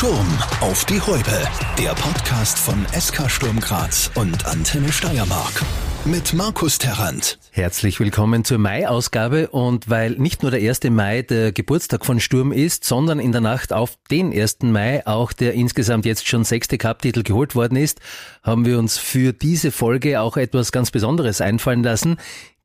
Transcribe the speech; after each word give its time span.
Sturm 0.00 0.38
auf 0.62 0.86
die 0.86 0.98
Häupe. 0.98 1.46
Der 1.78 1.90
Podcast 1.90 2.58
von 2.58 2.86
SK 2.98 3.30
Sturm 3.30 3.60
Graz 3.60 4.10
und 4.14 4.46
Antenne 4.46 4.90
Steiermark. 4.90 5.62
Mit 6.06 6.32
Markus 6.32 6.78
Terrant. 6.78 7.38
Herzlich 7.50 8.00
willkommen 8.00 8.42
zur 8.46 8.56
Mai-Ausgabe 8.56 9.48
und 9.48 9.90
weil 9.90 10.12
nicht 10.12 10.40
nur 10.40 10.50
der 10.50 10.66
1. 10.66 10.84
Mai 10.84 11.20
der 11.20 11.52
Geburtstag 11.52 12.06
von 12.06 12.18
Sturm 12.18 12.50
ist, 12.50 12.84
sondern 12.84 13.18
in 13.18 13.32
der 13.32 13.42
Nacht 13.42 13.74
auf 13.74 13.98
den 14.10 14.32
1. 14.32 14.60
Mai 14.62 15.06
auch 15.06 15.34
der 15.34 15.52
insgesamt 15.52 16.06
jetzt 16.06 16.26
schon 16.26 16.44
sechste 16.44 16.78
Cup-Titel 16.78 17.22
geholt 17.22 17.54
worden 17.54 17.76
ist, 17.76 18.00
haben 18.42 18.64
wir 18.64 18.78
uns 18.78 18.96
für 18.96 19.34
diese 19.34 19.70
Folge 19.70 20.22
auch 20.22 20.38
etwas 20.38 20.72
ganz 20.72 20.90
Besonderes 20.90 21.42
einfallen 21.42 21.82
lassen. 21.82 22.16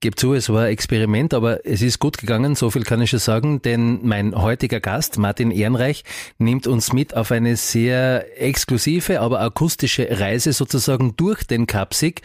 Gebe 0.01 0.15
zu, 0.17 0.33
es 0.33 0.49
war 0.49 0.63
ein 0.63 0.71
Experiment, 0.71 1.33
aber 1.33 1.65
es 1.65 1.81
ist 1.81 1.99
gut 1.99 2.17
gegangen, 2.17 2.55
so 2.55 2.69
viel 2.69 2.83
kann 2.83 3.01
ich 3.01 3.09
schon 3.09 3.19
sagen, 3.19 3.61
denn 3.61 4.01
mein 4.03 4.35
heutiger 4.35 4.81
Gast, 4.81 5.17
Martin 5.17 5.51
Ehrenreich, 5.51 6.03
nimmt 6.37 6.67
uns 6.67 6.91
mit 6.91 7.15
auf 7.15 7.31
eine 7.31 7.55
sehr 7.55 8.41
exklusive, 8.41 9.21
aber 9.21 9.39
akustische 9.39 10.07
Reise 10.19 10.51
sozusagen 10.51 11.15
durch 11.15 11.45
den 11.45 11.65
Cupsieg. 11.65 12.21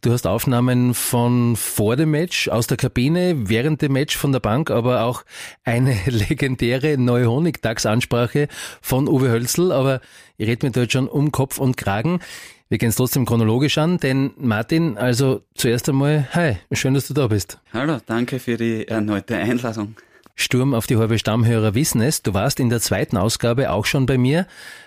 Du 0.00 0.12
hast 0.12 0.26
Aufnahmen 0.26 0.94
von 0.94 1.56
vor 1.56 1.96
dem 1.96 2.10
Match, 2.10 2.48
aus 2.48 2.66
der 2.66 2.78
Kabine, 2.78 3.48
während 3.48 3.82
dem 3.82 3.92
Match 3.92 4.16
von 4.16 4.32
der 4.32 4.40
Bank, 4.40 4.70
aber 4.70 5.04
auch 5.04 5.24
eine 5.62 5.96
legendäre 6.06 6.96
neue 6.96 7.30
Honigdachsansprache 7.30 8.48
von 8.80 9.08
Uwe 9.08 9.30
Hölzl, 9.30 9.72
aber 9.72 10.00
ich 10.38 10.48
rede 10.48 10.66
mir 10.66 10.72
dort 10.72 10.90
schon 10.90 11.06
um 11.06 11.32
Kopf 11.32 11.58
und 11.58 11.76
Kragen. 11.76 12.20
Wir 12.70 12.78
gehen 12.78 12.90
es 12.90 12.94
trotzdem 12.94 13.26
chronologisch 13.26 13.78
an, 13.78 13.98
denn 13.98 14.30
Martin, 14.36 14.96
also 14.96 15.42
zuerst 15.56 15.88
einmal, 15.88 16.28
hi, 16.32 16.56
schön, 16.70 16.94
dass 16.94 17.08
du 17.08 17.14
da 17.14 17.26
bist. 17.26 17.58
Hallo, 17.72 17.98
danke 18.06 18.38
für 18.38 18.56
die 18.56 18.86
erneute 18.86 19.34
Einladung. 19.34 19.96
Sturm 20.40 20.74
auf 20.74 20.86
die 20.86 20.96
halbe 20.96 21.18
Stammhörer 21.18 21.74
wissen 21.74 22.00
es. 22.00 22.22
Du 22.22 22.34
warst 22.34 22.60
in 22.60 22.70
der 22.70 22.80
zweiten 22.80 23.16
Ausgabe 23.16 23.70
auch 23.70 23.86
schon 23.86 24.06
bei 24.06 24.18
mir. 24.18 24.46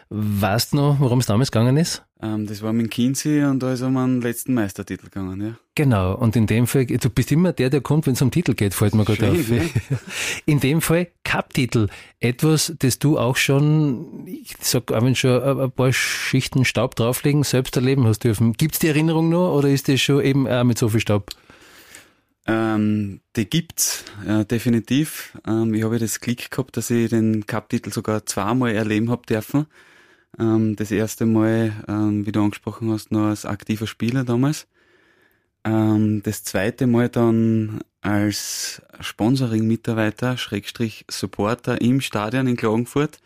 Weißt 0.10 0.74
du 0.74 0.78
noch, 0.78 1.00
worum 1.00 1.20
es 1.20 1.26
damals 1.26 1.52
gegangen 1.52 1.78
ist? 1.78 2.04
Ähm, 2.22 2.48
das 2.48 2.62
war 2.62 2.72
mit 2.72 2.92
Kinsey 2.92 3.44
und 3.44 3.62
da 3.62 3.74
ist 3.74 3.82
um 3.82 3.98
einen 3.98 4.22
letzten 4.22 4.54
Meistertitel 4.54 5.06
gegangen, 5.06 5.42
ja. 5.42 5.56
Genau, 5.76 6.16
und 6.16 6.36
in 6.36 6.46
dem 6.48 6.68
Fall, 6.68 6.86
du 6.86 7.10
bist 7.10 7.32
immer 7.32 7.52
der, 7.52 7.70
der 7.70 7.82
kommt, 7.82 8.06
wenn 8.06 8.14
es 8.14 8.22
um 8.22 8.32
Titel 8.32 8.54
geht, 8.54 8.74
fällt 8.74 8.94
mir 8.96 9.06
gerade 9.06 9.32
auf. 9.32 9.50
Ja. 9.50 9.62
In 10.46 10.60
dem 10.60 10.82
Fall 10.82 11.08
Cup-Titel. 11.24 11.88
Etwas, 12.20 12.74
das 12.78 13.00
du 13.00 13.18
auch 13.18 13.36
schon, 13.36 14.28
ich 14.28 14.56
sag, 14.60 14.92
auch 14.92 15.02
wenn 15.02 15.16
schon 15.16 15.42
ein 15.42 15.72
paar 15.72 15.92
Schichten 15.92 16.64
Staub 16.64 16.96
drauflegen, 16.96 17.44
selbst 17.44 17.76
erleben 17.76 18.06
hast 18.06 18.24
dürfen. 18.24 18.54
Gibt's 18.54 18.80
die 18.80 18.88
Erinnerung 18.88 19.30
noch 19.30 19.56
oder 19.56 19.70
ist 19.70 19.90
das 19.90 20.00
schon 20.00 20.24
eben 20.24 20.48
auch 20.48 20.64
mit 20.64 20.78
so 20.78 20.90
viel 20.90 21.00
Staub? 21.00 21.32
Ähm, 22.46 23.22
die 23.36 23.50
gibt's, 23.50 24.04
äh, 24.28 24.46
definitiv. 24.46 25.38
Ähm, 25.48 25.74
ich 25.74 25.84
habe 25.84 26.00
das 26.00 26.20
Glück 26.20 26.52
gehabt, 26.52 26.76
dass 26.76 26.90
ich 26.90 27.10
den 27.10 27.46
Cup-Titel 27.46 27.92
sogar 27.92 28.26
zweimal 28.26 28.74
erleben 28.76 29.10
habe 29.10 29.26
dürfen. 29.26 29.68
Ähm, 30.40 30.76
das 30.76 30.92
erste 30.92 31.26
Mal, 31.26 31.74
ähm, 31.88 32.26
wie 32.26 32.32
du 32.32 32.44
angesprochen 32.44 32.92
hast, 32.92 33.12
noch 33.12 33.28
als 33.28 33.46
aktiver 33.46 33.88
Spieler 33.88 34.24
damals. 34.26 34.68
Ähm, 35.64 36.22
das 36.24 36.44
zweite 36.44 36.88
Mal 36.88 37.10
dann 37.10 37.82
als 38.02 38.82
Sponsoring-Mitarbeiter, 39.00 40.38
Schrägstrich 40.38 41.06
Supporter 41.10 41.80
im 41.82 42.02
Stadion 42.02 42.48
in 42.48 42.58
Klagenfurt. 42.58 43.20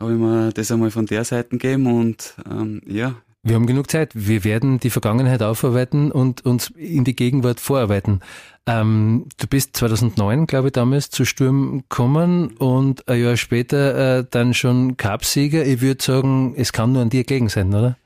Habe 0.00 0.12
ich 0.14 0.18
mir 0.18 0.52
das 0.52 0.72
einmal 0.72 0.90
von 0.90 1.06
der 1.06 1.24
Seite 1.24 1.50
gegeben 1.50 1.86
und 1.86 2.34
ähm, 2.50 2.82
ja. 2.86 3.22
Wir 3.42 3.54
haben 3.54 3.66
genug 3.66 3.90
Zeit. 3.90 4.10
Wir 4.14 4.44
werden 4.44 4.80
die 4.80 4.90
Vergangenheit 4.90 5.42
aufarbeiten 5.42 6.12
und 6.12 6.44
uns 6.44 6.70
in 6.76 7.04
die 7.04 7.16
Gegenwart 7.16 7.58
vorarbeiten. 7.58 8.20
Ähm, 8.66 9.28
du 9.38 9.46
bist 9.46 9.76
2009, 9.78 10.46
glaube 10.46 10.68
ich, 10.68 10.72
damals 10.72 11.08
zu 11.08 11.24
Sturm 11.24 11.84
gekommen 11.88 12.48
und 12.58 13.08
ein 13.08 13.22
Jahr 13.22 13.38
später 13.38 14.18
äh, 14.18 14.26
dann 14.30 14.52
schon 14.52 14.98
Cupsieger. 14.98 15.64
Ich 15.64 15.80
würde 15.80 16.04
sagen, 16.04 16.54
es 16.56 16.72
kann 16.72 16.92
nur 16.92 17.00
an 17.00 17.08
dir 17.08 17.24
gelegen 17.24 17.48
sein, 17.48 17.74
oder? 17.74 17.96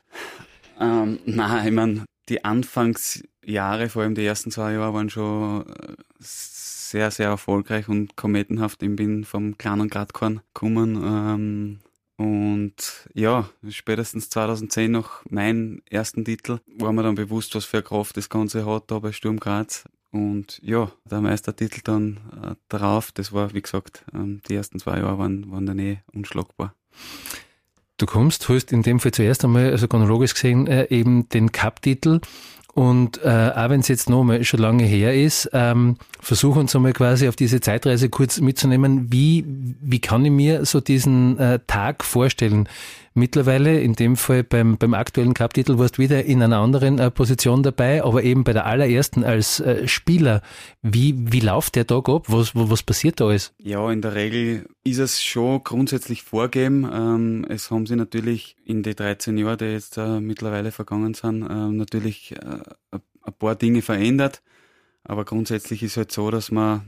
Ähm, 0.81 1.19
nein, 1.27 1.67
ich 1.67 1.73
meine, 1.73 2.05
die 2.29 2.45
Anfangsjahre, 2.45 3.89
vor 3.89 4.03
allem 4.03 4.15
die 4.15 4.25
ersten 4.25 4.53
zwei 4.53 4.75
Jahre, 4.75 4.95
waren 4.95 5.11
schon 5.11 5.63
äh, 5.63 5.95
sehr, 6.21 7.11
sehr 7.11 7.29
erfolgreich 7.29 7.89
und 7.89 8.15
kometenhaft. 8.15 8.85
Ich 8.85 8.95
bin 8.95 9.25
vom 9.25 9.59
kleinen 9.59 9.89
Gradkorn 9.89 10.43
gekommen. 10.55 10.95
Ähm, 11.05 11.79
und 12.25 13.07
ja, 13.13 13.51
spätestens 13.69 14.31
2010 14.31 14.91
nach 14.91 15.23
meinem 15.29 15.83
ersten 15.91 16.25
Titel 16.25 16.59
war 16.79 16.91
mir 16.95 17.03
dann 17.03 17.17
bewusst, 17.17 17.55
was 17.55 17.67
für 17.67 17.77
eine 17.77 17.85
Kraft 17.85 18.17
das 18.17 18.31
Ganze 18.31 18.65
hat 18.65 18.85
da 18.91 18.99
bei 18.99 19.13
Sturm 19.13 19.39
Graz. 19.39 19.85
Und 20.11 20.59
ja, 20.63 20.91
der 21.05 21.21
Meistertitel 21.21 21.81
dann 21.85 22.21
äh, 22.43 22.55
darauf, 22.69 23.13
das 23.13 23.35
war, 23.35 23.53
wie 23.53 23.61
gesagt, 23.61 24.07
ähm, 24.15 24.41
die 24.49 24.55
ersten 24.55 24.79
zwei 24.79 25.01
Jahre 25.01 25.19
waren, 25.19 25.51
waren 25.51 25.67
dann 25.67 25.79
eh 25.79 25.99
unschlagbar. 26.15 26.75
Du 27.99 28.07
kommst, 28.07 28.49
holst 28.49 28.73
in 28.73 28.83
dem 28.83 29.01
Fall 29.01 29.13
zuerst 29.13 29.45
einmal, 29.45 29.73
also 29.73 29.87
chronologisch 29.87 30.33
gesehen, 30.33 30.67
äh, 30.67 30.87
eben 30.89 31.29
den 31.29 31.53
Cup-Titel. 31.53 32.21
Und 32.75 33.23
äh, 33.23 33.53
auch 33.55 33.71
wenn 33.71 33.81
es 33.81 33.89
jetzt 33.89 34.11
noch 34.11 34.25
mal 34.25 34.43
schon 34.43 34.59
lange 34.59 34.83
her 34.83 35.15
ist, 35.15 35.49
ähm, 35.53 35.97
versuch 36.21 36.57
uns 36.57 36.75
einmal 36.75 36.93
quasi 36.93 37.29
auf 37.29 37.37
diese 37.37 37.61
Zeitreise 37.61 38.09
kurz 38.09 38.41
mitzunehmen. 38.41 39.13
Wie, 39.13 39.45
wie 39.47 40.01
kann 40.01 40.25
ich 40.25 40.33
mir 40.33 40.65
so 40.65 40.81
diesen 40.81 41.39
äh, 41.39 41.61
Tag 41.69 42.03
vorstellen? 42.03 42.69
Mittlerweile, 43.17 43.81
in 43.81 43.93
dem 43.93 44.17
Fall 44.17 44.43
beim, 44.43 44.77
beim 44.77 44.93
aktuellen 44.93 45.35
Cup-Titel, 45.35 45.79
warst 45.79 45.99
du 45.99 46.03
wieder 46.03 46.25
in 46.25 46.43
einer 46.43 46.59
anderen 46.59 46.99
äh, 46.99 47.13
Position 47.13 47.63
dabei, 47.63 48.03
aber 48.03 48.25
eben 48.25 48.43
bei 48.43 48.53
der 48.53 48.67
allerersten 48.67 49.23
als 49.23 49.61
äh, 49.61 49.87
Spieler. 49.87 50.43
Wie, 50.83 51.15
wie 51.33 51.39
läuft 51.39 51.77
der 51.77 51.87
Tag 51.87 52.09
ab? 52.09 52.25
Was, 52.27 52.57
was 52.57 52.83
passiert 52.83 53.21
da 53.21 53.29
alles? 53.29 53.55
Ja, 53.59 53.89
in 53.93 54.03
der 54.03 54.17
Regel 54.17 54.67
ist 54.83 54.99
es 54.99 55.23
schon 55.23 55.63
grundsätzlich 55.63 56.25
vorgeben. 56.25 56.91
Ähm, 56.93 57.47
es 57.49 57.71
haben 57.71 57.87
sie 57.87 57.95
natürlich 57.95 58.57
in 58.65 58.83
die 58.83 58.97
13 58.97 59.39
Jahre, 59.39 59.59
die 59.59 59.67
jetzt 59.67 59.97
äh, 59.97 60.19
mittlerweile 60.19 60.73
vergangen 60.73 61.15
sind, 61.15 61.43
äh, 61.43 61.69
natürlich 61.69 62.33
äh, 62.33 62.59
ein 62.91 63.33
paar 63.39 63.55
Dinge 63.55 63.83
verändert. 63.83 64.43
Aber 65.05 65.25
grundsätzlich 65.25 65.85
ist 65.85 65.97
halt 65.97 66.11
so, 66.11 66.33
dass 66.33 66.51
wir 66.51 66.85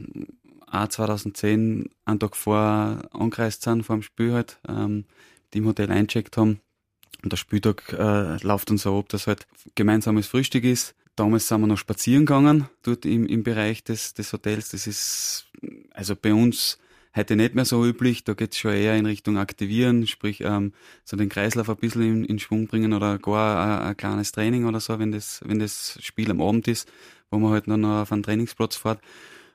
auch 0.68 0.88
2010 0.88 1.88
einen 2.04 2.18
Tag 2.18 2.34
vor 2.34 2.98
angereist 3.12 3.62
sind, 3.62 3.84
vor 3.84 3.94
dem 3.94 4.02
Spiel 4.02 4.32
halt. 4.32 4.58
Ähm, 4.68 5.04
die 5.52 5.58
im 5.58 5.66
Hotel 5.66 5.90
eincheckt 5.90 6.36
haben. 6.36 6.60
Und 7.22 7.32
der 7.32 7.36
Spieltag 7.36 7.92
äh, 7.92 8.36
läuft 8.42 8.70
uns 8.70 8.82
so 8.82 8.98
ab, 8.98 9.08
dass 9.08 9.26
halt 9.26 9.46
gemeinsames 9.74 10.26
Frühstück 10.26 10.64
ist. 10.64 10.94
Damals 11.16 11.48
sind 11.48 11.62
wir 11.62 11.66
noch 11.66 11.78
spazieren 11.78 12.26
gegangen, 12.26 12.68
dort 12.82 13.06
im, 13.06 13.26
im 13.26 13.42
Bereich 13.42 13.82
des, 13.82 14.12
des 14.12 14.32
Hotels. 14.32 14.70
Das 14.70 14.86
ist 14.86 15.46
also 15.94 16.14
bei 16.14 16.34
uns 16.34 16.78
heute 17.16 17.34
nicht 17.34 17.54
mehr 17.54 17.64
so 17.64 17.84
üblich. 17.84 18.24
Da 18.24 18.34
geht's 18.34 18.58
schon 18.58 18.74
eher 18.74 18.96
in 18.96 19.06
Richtung 19.06 19.38
Aktivieren, 19.38 20.06
sprich 20.06 20.42
ähm, 20.42 20.72
so 21.04 21.16
den 21.16 21.30
Kreislauf 21.30 21.70
ein 21.70 21.76
bisschen 21.76 22.02
in, 22.02 22.24
in 22.24 22.38
Schwung 22.38 22.66
bringen 22.66 22.92
oder 22.92 23.18
gar 23.18 23.80
ein, 23.80 23.88
ein, 23.88 23.96
kleines 23.96 24.32
Training 24.32 24.66
oder 24.66 24.80
so, 24.80 24.98
wenn 24.98 25.10
das, 25.10 25.40
wenn 25.44 25.58
das 25.58 25.98
Spiel 26.02 26.30
am 26.30 26.42
Abend 26.42 26.68
ist, 26.68 26.86
wo 27.30 27.38
man 27.38 27.52
halt 27.52 27.66
noch 27.66 28.02
auf 28.02 28.12
einen 28.12 28.22
Trainingsplatz 28.22 28.76
fährt. 28.76 29.00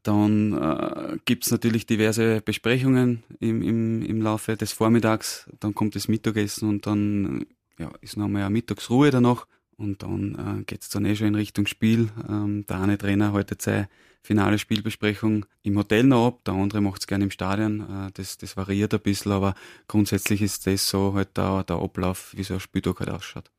Dann 0.03 0.53
äh, 0.53 1.17
gibt 1.25 1.49
natürlich 1.51 1.85
diverse 1.85 2.41
Besprechungen 2.41 3.23
im, 3.39 3.61
im, 3.61 4.01
im 4.01 4.21
Laufe 4.21 4.57
des 4.57 4.71
Vormittags. 4.71 5.49
Dann 5.59 5.75
kommt 5.75 5.95
das 5.95 6.07
Mittagessen 6.07 6.67
und 6.67 6.87
dann 6.87 7.45
ja, 7.77 7.91
ist 8.01 8.17
nochmal 8.17 8.43
eine 8.43 8.51
Mittagsruhe 8.51 9.11
danach. 9.11 9.47
Und 9.77 10.03
dann 10.03 10.59
äh, 10.59 10.63
geht's 10.63 10.89
dann 10.89 11.05
eh 11.05 11.15
schon 11.15 11.27
in 11.27 11.35
Richtung 11.35 11.65
Spiel. 11.65 12.09
Ähm, 12.27 12.65
der 12.67 12.81
eine 12.81 12.97
Trainer 12.97 13.33
haltet 13.33 13.61
seine 13.61 13.89
finale 14.21 14.59
Spielbesprechung 14.59 15.45
im 15.63 15.77
Hotel 15.77 16.03
noch 16.03 16.27
ab, 16.27 16.43
der 16.45 16.53
andere 16.53 16.81
macht's 16.81 17.07
gerne 17.07 17.23
im 17.23 17.31
Stadion. 17.31 17.81
Äh, 17.81 18.11
das, 18.13 18.37
das 18.37 18.55
variiert 18.57 18.93
ein 18.93 18.99
bisschen, 19.01 19.31
aber 19.31 19.55
grundsätzlich 19.87 20.41
ist 20.41 20.67
das 20.67 20.87
so 20.87 21.13
halt 21.13 21.35
der, 21.37 21.63
der 21.63 21.77
Ablauf, 21.77 22.33
wie 22.35 22.43
so 22.43 22.55
ein 22.55 22.59
Spieltag 22.59 22.99
halt 22.99 23.09
ausschaut. 23.09 23.51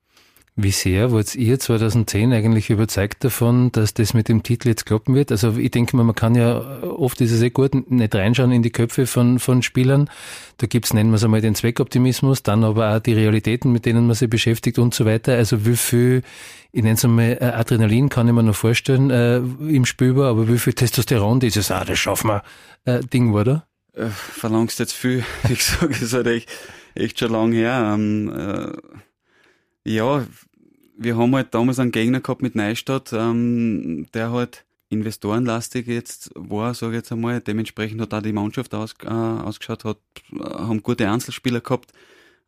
Wie 0.55 0.71
sehr 0.71 1.13
wart 1.13 1.35
ihr 1.35 1.59
2010 1.59 2.31
eigentlich 2.35 2.69
überzeugt 2.69 3.25
davon, 3.25 3.73
dass 3.73 3.95
das 3.95 4.13
mit 4.13 4.29
dem 4.29 4.43
Titel 4.43 4.69
jetzt 4.69 4.85
klappen 4.85 5.15
wird? 5.15 5.31
Also 5.31 5.57
ich 5.57 5.71
denke 5.71 5.97
mal, 5.97 6.05
man 6.05 6.15
kann 6.15 6.35
ja 6.35 6.83
oft 6.83 7.23
ist 7.23 7.33
es 7.33 7.41
eh 7.41 7.49
gut, 7.49 7.91
nicht 7.91 8.15
reinschauen 8.15 8.53
in 8.53 8.63
die 8.63 8.71
Köpfe 8.71 9.07
von, 9.07 9.39
von 9.39 9.63
Spielern. 9.63 10.11
Da 10.59 10.67
gibt's, 10.67 10.93
nennen 10.93 11.09
wir 11.09 11.17
es 11.17 11.25
einmal, 11.25 11.41
den 11.41 11.55
Zweckoptimismus, 11.55 12.43
dann 12.43 12.65
aber 12.65 12.95
auch 12.95 13.01
die 13.01 13.15
Realitäten, 13.15 13.73
mit 13.73 13.87
denen 13.87 14.07
man 14.07 14.15
sich 14.15 14.29
beschäftigt 14.29 14.79
und 14.79 14.93
so 14.93 15.07
weiter. 15.07 15.33
Also 15.33 15.65
wie 15.65 15.77
viel, 15.77 16.23
ich 16.71 16.83
nenne 16.83 16.97
es 16.97 17.05
einmal, 17.05 17.39
äh, 17.41 17.45
Adrenalin 17.45 18.11
kann 18.11 18.29
ich 18.29 18.35
mir 18.35 18.43
noch 18.43 18.55
vorstellen 18.55 19.09
äh, 19.09 19.39
im 19.39 19.87
Spülbar, 19.87 20.29
aber 20.29 20.49
wie 20.49 20.59
viel 20.59 20.75
Testosteron 20.75 21.41
dieses, 21.41 21.71
ah, 21.71 21.87
das 21.87 21.99
schaffen 21.99 22.29
wir, 22.29 22.43
äh, 22.85 23.01
Ding 23.01 23.33
war 23.33 23.45
da? 23.45 23.67
Äh, 23.95 24.09
verlangst 24.09 24.79
jetzt 24.81 24.93
viel. 24.93 25.25
Wie 25.49 25.55
gesagt, 25.55 26.01
es 26.01 26.13
halt 26.13 26.27
echt, 26.27 26.51
echt 26.95 27.19
schon 27.19 27.33
lang 27.33 27.53
her. 27.53 27.93
Ähm, 27.95 28.33
äh 28.35 28.73
ja, 29.85 30.27
wir 30.97 31.17
haben 31.17 31.35
halt 31.35 31.55
damals 31.55 31.79
einen 31.79 31.93
Gegner 31.93 32.21
gehabt 32.21 32.43
mit 32.43 32.55
Neustadt, 32.55 33.13
ähm, 33.13 34.07
der 34.15 34.31
halt 34.31 34.65
investorenlastig 34.91 35.87
jetzt 35.87 36.31
war, 36.35 36.75
sage 36.75 36.93
ich 36.93 36.99
jetzt 36.99 37.13
einmal. 37.13 37.41
Dementsprechend 37.41 38.01
hat 38.01 38.15
auch 38.15 38.23
die 38.23 38.33
Mannschaft 38.33 38.75
aus, 38.75 38.95
äh, 39.03 39.09
ausgeschaut, 39.09 39.85
hat, 39.85 39.99
äh, 40.33 40.39
haben 40.39 40.83
gute 40.83 41.11
Einzelspieler 41.11 41.61
gehabt. 41.61 41.93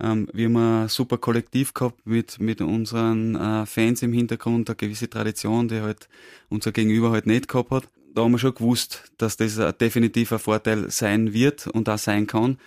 Ähm, 0.01 0.29
wir 0.33 0.47
haben 0.47 0.57
ein 0.57 0.89
super 0.89 1.19
Kollektiv 1.19 1.73
gehabt 1.73 2.07
mit, 2.07 2.41
mit 2.41 2.61
unseren 2.61 3.35
äh, 3.37 3.67
Fans 3.67 4.03
im 4.03 4.13
Hintergrund, 4.13 4.69
eine 4.69 4.77
gewisse 4.77 5.09
Tradition, 5.09 5.69
die 5.69 5.81
halt 5.81 6.09
unser 6.49 6.73
Gegenüber 6.73 7.11
halt 7.11 7.27
nicht 7.27 7.49
gehabt 7.49 7.71
hat. 7.71 7.89
Da 8.15 8.23
haben 8.23 8.33
wir 8.33 8.39
schon 8.39 8.55
gewusst, 8.55 9.11
dass 9.19 9.37
das 9.37 9.59
definitiv 9.79 10.33
ein 10.33 10.39
Vorteil 10.39 10.91
sein 10.91 11.33
wird 11.33 11.67
und 11.67 11.89
auch 11.89 11.99
sein 11.99 12.27
kann. 12.29 12.59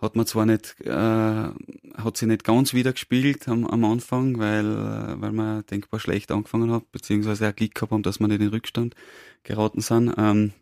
Hat 0.00 0.14
man 0.14 0.26
zwar 0.26 0.46
nicht, 0.46 0.76
äh, 0.80 0.92
hat 0.92 2.16
sie 2.16 2.26
nicht 2.26 2.44
ganz 2.44 2.72
wieder 2.72 2.92
gespielt 2.92 3.48
am, 3.48 3.66
am 3.66 3.84
Anfang, 3.84 4.38
weil, 4.38 4.66
äh, 4.66 5.20
weil 5.20 5.32
man 5.32 5.66
denkbar 5.66 5.98
schlecht 5.98 6.30
angefangen 6.30 6.70
hat, 6.70 6.90
beziehungsweise 6.92 7.48
auch 7.48 7.56
Glück 7.56 7.74
gehabt 7.74 7.92
haben, 7.92 8.02
dass 8.02 8.20
wir 8.20 8.28
nicht 8.28 8.40
in 8.40 8.48
Rückstand 8.48 8.94
geraten 9.42 9.80
sind. 9.80 10.14
Ähm, 10.16 10.52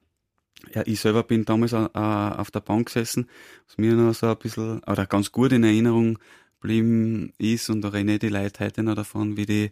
ja, 0.74 0.82
ich 0.86 1.00
selber 1.00 1.22
bin 1.22 1.44
damals 1.44 1.72
äh, 1.72 1.86
auf 1.94 2.50
der 2.50 2.60
Bank 2.60 2.86
gesessen, 2.86 3.28
was 3.66 3.76
mir 3.78 3.92
noch 3.92 4.14
so 4.14 4.28
ein 4.28 4.38
bisschen, 4.38 4.82
oder 4.84 5.06
ganz 5.06 5.30
gut 5.32 5.52
in 5.52 5.64
Erinnerung 5.64 6.18
geblieben 6.60 7.32
ist 7.38 7.68
und 7.68 7.82
da 7.82 7.88
rede 7.88 8.14
ich 8.14 8.18
die 8.20 8.28
Leute 8.28 8.64
heute 8.64 8.82
noch 8.82 8.94
davon, 8.94 9.36
wie 9.36 9.46
die 9.46 9.70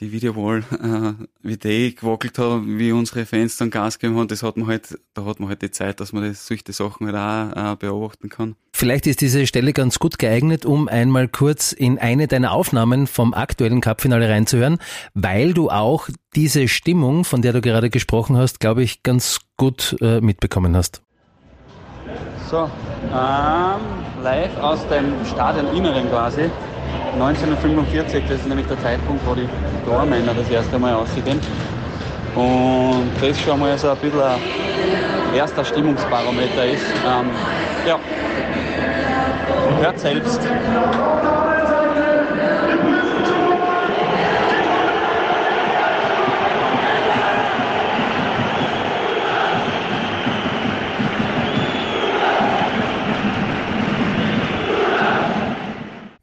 die 0.00 0.12
Videowall, 0.12 0.58
äh, 0.72 1.24
wie 1.42 1.56
die 1.56 1.94
gewackelt 1.94 2.38
haben, 2.38 2.78
wie 2.78 2.92
unsere 2.92 3.26
Fans 3.26 3.56
dann 3.56 3.70
Gas 3.70 3.98
gegeben 3.98 4.18
haben, 4.18 4.28
das 4.28 4.42
hat 4.42 4.56
man 4.56 4.68
halt, 4.68 4.98
da 5.14 5.24
hat 5.24 5.40
man 5.40 5.48
halt 5.48 5.62
die 5.62 5.70
Zeit, 5.70 6.00
dass 6.00 6.12
man 6.12 6.24
das, 6.24 6.46
solche 6.46 6.72
Sachen 6.72 7.12
halt 7.12 7.16
auch 7.56 7.72
äh, 7.72 7.76
beobachten 7.76 8.28
kann. 8.28 8.56
Vielleicht 8.72 9.06
ist 9.06 9.20
diese 9.20 9.46
Stelle 9.46 9.72
ganz 9.72 9.98
gut 9.98 10.18
geeignet, 10.18 10.64
um 10.64 10.88
einmal 10.88 11.28
kurz 11.28 11.72
in 11.72 11.98
eine 11.98 12.28
deiner 12.28 12.52
Aufnahmen 12.52 13.06
vom 13.06 13.34
aktuellen 13.34 13.80
Cupfinale 13.80 14.28
reinzuhören, 14.28 14.78
weil 15.14 15.52
du 15.52 15.70
auch 15.70 16.08
diese 16.34 16.68
Stimmung, 16.68 17.24
von 17.24 17.42
der 17.42 17.52
du 17.52 17.60
gerade 17.60 17.90
gesprochen 17.90 18.36
hast, 18.36 18.60
glaube 18.60 18.82
ich, 18.82 19.02
ganz 19.02 19.40
gut 19.56 19.96
äh, 20.00 20.20
mitbekommen 20.20 20.76
hast. 20.76 21.02
So, 22.48 22.70
ähm, 23.12 24.22
live 24.22 24.56
aus 24.58 24.86
dem 24.88 25.12
Stadioninneren 25.26 26.08
quasi. 26.08 26.50
1945, 27.20 28.24
das 28.28 28.38
ist 28.38 28.48
nämlich 28.48 28.66
der 28.66 28.80
Zeitpunkt, 28.80 29.26
wo 29.26 29.34
die 29.34 29.48
Tormänner 29.84 30.34
das 30.34 30.48
erste 30.50 30.78
Mal 30.78 30.94
ausgehen. 30.94 31.40
Und 32.34 33.10
das 33.20 33.40
schon 33.40 33.58
mal 33.58 33.76
so 33.76 33.90
ein 33.90 33.96
bisschen 33.96 34.20
ein 34.20 35.34
erster 35.34 35.64
Stimmungsbarometer 35.64 36.66
ist. 36.66 36.84
Ähm, 37.04 37.30
ja, 37.86 37.98
hört 39.80 39.98
selbst. 39.98 40.40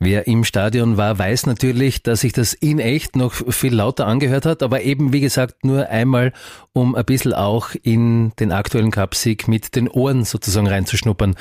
Wer 0.06 0.28
im 0.28 0.44
Stadion 0.44 0.98
war, 0.98 1.18
weiß 1.18 1.48
natürlich, 1.48 2.04
dass 2.04 2.22
sich 2.22 2.32
das 2.32 2.54
in 2.54 2.78
echt 2.78 3.16
noch 3.16 3.34
viel 3.34 3.74
lauter 3.74 4.06
angehört 4.06 4.46
hat, 4.46 4.62
aber 4.62 4.84
eben, 4.84 5.14
wie 5.14 5.20
gesagt, 5.20 5.66
nur 5.66 5.90
einmal, 5.90 6.32
um 6.74 6.94
ein 6.94 7.06
bisschen 7.06 7.34
auch 7.34 7.72
in 7.82 8.32
den 8.40 8.52
aktuellen 8.52 8.92
Cupsieg 8.92 9.48
mit 9.48 9.76
den 9.76 9.88
Ohren 9.88 10.24
sozusagen 10.24 10.68
reinzuschnuppern. 10.68 11.36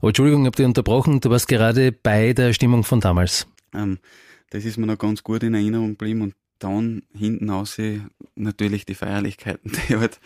Aber 0.00 0.08
Entschuldigung, 0.08 0.42
ich 0.42 0.46
habe 0.48 0.56
dich 0.56 0.66
unterbrochen, 0.66 1.20
du 1.20 1.30
warst 1.30 1.48
gerade 1.48 1.92
bei 1.92 2.34
der 2.34 2.52
Stimmung 2.52 2.84
von 2.84 3.00
damals. 3.00 3.46
Ähm, 3.72 3.98
das 4.50 4.66
ist 4.66 4.76
mir 4.76 4.86
noch 4.86 4.98
ganz 4.98 5.22
gut 5.22 5.42
in 5.42 5.54
Erinnerung 5.54 5.92
geblieben 5.92 6.20
und 6.20 6.34
dann 6.58 7.04
hinten 7.16 7.48
raus 7.48 7.78
natürlich 8.34 8.84
die 8.84 8.96
Feierlichkeiten, 8.96 9.72
die 9.88 9.96
halt 9.96 10.20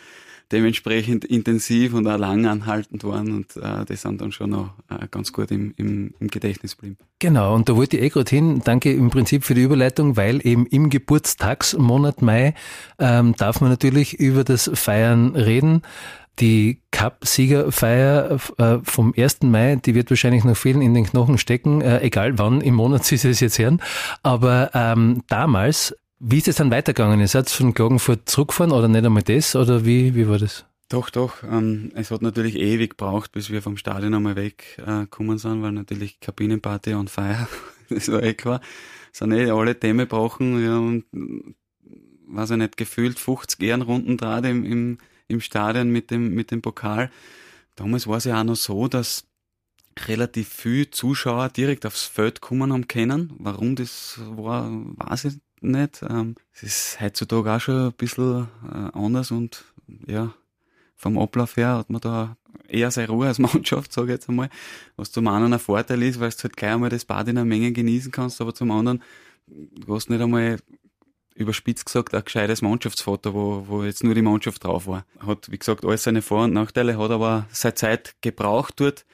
dementsprechend 0.53 1.25
intensiv 1.25 1.95
und 1.95 2.07
auch 2.07 2.19
lang 2.19 2.47
anhaltend 2.47 3.05
waren 3.05 3.33
und 3.33 3.57
äh, 3.57 3.85
das 3.87 4.03
sind 4.03 4.21
dann 4.21 4.33
schon 4.33 4.51
noch 4.51 4.75
äh, 4.91 5.07
ganz 5.11 5.33
gut 5.33 5.51
im, 5.51 5.75
im, 5.77 6.15
im 6.19 6.29
Gedächtnis 6.29 6.77
geblieben. 6.77 6.99
Genau, 7.19 7.55
und 7.55 7.69
da 7.69 7.77
wollte 7.77 7.97
ich 7.97 8.03
eh 8.03 8.09
gerade 8.09 8.31
hin. 8.31 8.63
Danke 8.65 8.93
im 8.93 9.11
Prinzip 9.11 9.45
für 9.45 9.55
die 9.55 9.63
Überleitung, 9.63 10.17
weil 10.17 10.47
eben 10.47 10.67
im 10.67 10.91
Geburtstagsmonat 10.91 12.23
Mai 12.23 12.55
ähm, 12.99 13.35
darf 13.37 13.61
man 13.61 13.71
natürlich 13.71 14.15
über 14.15 14.45
das 14.45 14.71
Feiern 14.75 15.35
reden. 15.35 15.83
Die 16.41 16.81
Cup-Siegerfeier 16.91 18.39
äh, 18.59 18.79
vom 18.83 19.15
1. 19.17 19.43
Mai, 19.43 19.77
die 19.77 19.95
wird 19.95 20.11
wahrscheinlich 20.11 20.43
noch 20.43 20.57
vielen 20.57 20.83
in 20.83 20.93
den 20.93 21.07
Knochen 21.07 21.39
stecken, 21.39 21.81
äh, 21.81 22.01
egal 22.01 22.39
wann 22.39 22.61
im 22.61 22.75
Monat 22.75 23.05
Sie 23.05 23.15
es 23.15 23.41
jetzt 23.41 23.59
hören. 23.59 23.81
Aber 24.23 24.71
ähm, 24.75 25.23
damals 25.29 25.95
wie 26.21 26.39
ist 26.39 26.49
es 26.49 26.57
dann 26.57 26.71
weitergegangen? 26.71 27.21
Ihr 27.21 27.29
seid 27.29 27.51
von 27.51 27.75
Klagenfurt 27.75 28.29
zurückgefahren 28.29 28.73
oder 28.73 28.89
nicht 28.89 29.05
einmal 29.05 29.23
das? 29.23 29.57
Oder 29.57 29.85
wie, 29.85 30.15
wie 30.15 30.29
war 30.29 30.39
das? 30.39 30.65
Doch, 30.89 31.11
doch. 31.11 31.43
Ähm, 31.43 31.91
es 31.95 32.11
hat 32.11 32.23
natürlich 32.23 32.57
ewig 32.57 32.91
gebraucht, 32.91 33.33
bis 33.33 33.51
wir 33.51 33.63
vom 33.63 33.77
Stadion 33.77 34.15
einmal 34.15 34.37
weggekommen 34.37 35.37
äh, 35.37 35.39
sind, 35.39 35.63
weil 35.63 35.73
natürlich 35.73 36.21
Kabinenparty 36.21 36.95
on 36.95 37.09
fire, 37.09 37.49
das 37.89 38.11
war 38.11 38.23
eh 38.23 38.35
klar. 38.35 38.61
Sind 39.13 39.33
eh 39.33 39.51
alle 39.51 39.79
Themen 39.79 40.07
brauchen, 40.07 40.63
ja, 40.65 40.79
und, 40.79 41.05
weiß 42.27 42.51
ich 42.51 42.57
nicht, 42.59 42.77
gefühlt 42.77 43.19
50 43.19 43.63
Ehrenrunden 43.63 44.17
gerade 44.17 44.51
im, 44.51 44.65
im, 44.65 44.99
im 45.29 45.41
Stadion 45.41 45.91
mit 45.91 46.11
dem, 46.11 46.35
mit 46.35 46.51
dem 46.51 46.63
Pokal. 46.63 47.11
Damals 47.77 48.07
war 48.07 48.19
es 48.19 48.25
ja 48.25 48.41
auch 48.41 48.45
noch 48.45 48.57
so, 48.57 48.89
dass 48.89 49.25
relativ 50.07 50.49
viel 50.49 50.91
Zuschauer 50.91 51.49
direkt 51.49 51.87
aufs 51.87 52.05
Feld 52.05 52.41
kommen 52.41 52.73
haben 52.73 52.89
können. 52.89 53.33
Warum 53.39 53.77
das 53.77 54.21
war, 54.37 54.69
weiß 54.71 55.27
ich 55.27 55.35
nicht. 55.67 56.03
Ähm, 56.09 56.37
es 56.53 56.63
ist 56.63 57.01
heutzutage 57.01 57.53
auch 57.53 57.61
schon 57.61 57.87
ein 57.87 57.93
bisschen 57.93 58.49
äh, 58.71 58.97
anders 58.97 59.31
und 59.31 59.65
ja, 60.07 60.35
vom 60.97 61.19
Ablauf 61.19 61.57
her 61.57 61.77
hat 61.77 61.91
man 61.91 62.01
da 62.01 62.37
eher 62.69 62.91
seine 62.91 63.09
Ruhe 63.09 63.27
als 63.27 63.39
Mannschaft, 63.39 63.93
sage 63.93 64.09
ich 64.09 64.13
jetzt 64.15 64.29
einmal. 64.29 64.51
Was 64.97 65.13
zum 65.13 65.27
einen 65.29 65.53
ein 65.53 65.59
Vorteil 65.59 66.03
ist, 66.03 66.21
weil 66.21 66.31
du 66.31 66.43
halt 66.43 66.57
gleich 66.57 66.73
einmal 66.73 66.91
das 66.91 67.05
Bad 67.05 67.29
in 67.29 67.39
einer 67.39 67.45
Menge 67.45 67.73
genießen 67.73 68.13
kannst, 68.13 68.41
aber 68.41 68.55
zum 68.55 68.71
anderen, 68.71 69.03
du 69.47 69.95
nicht 69.95 70.11
einmal 70.11 70.59
überspitzt 71.35 71.87
gesagt, 71.87 72.15
ein 72.15 72.25
gescheites 72.25 72.63
Mannschaftsfoto, 72.63 73.35
wo, 73.35 73.65
wo 73.67 73.83
jetzt 73.83 74.05
nur 74.05 74.15
die 74.15 74.23
Mannschaft 74.23 74.65
drauf 74.65 74.87
war. 74.87 75.05
Hat, 75.27 75.51
wie 75.51 75.59
gesagt, 75.59 75.85
alles 75.85 76.05
seine 76.05 76.23
Vor- 76.23 76.45
und 76.45 76.53
Nachteile, 76.53 76.97
hat 76.97 77.11
aber 77.11 77.47
seine 77.51 77.75
Zeit 77.75 78.15
gebraucht 78.21 78.75
dort. 78.77 79.05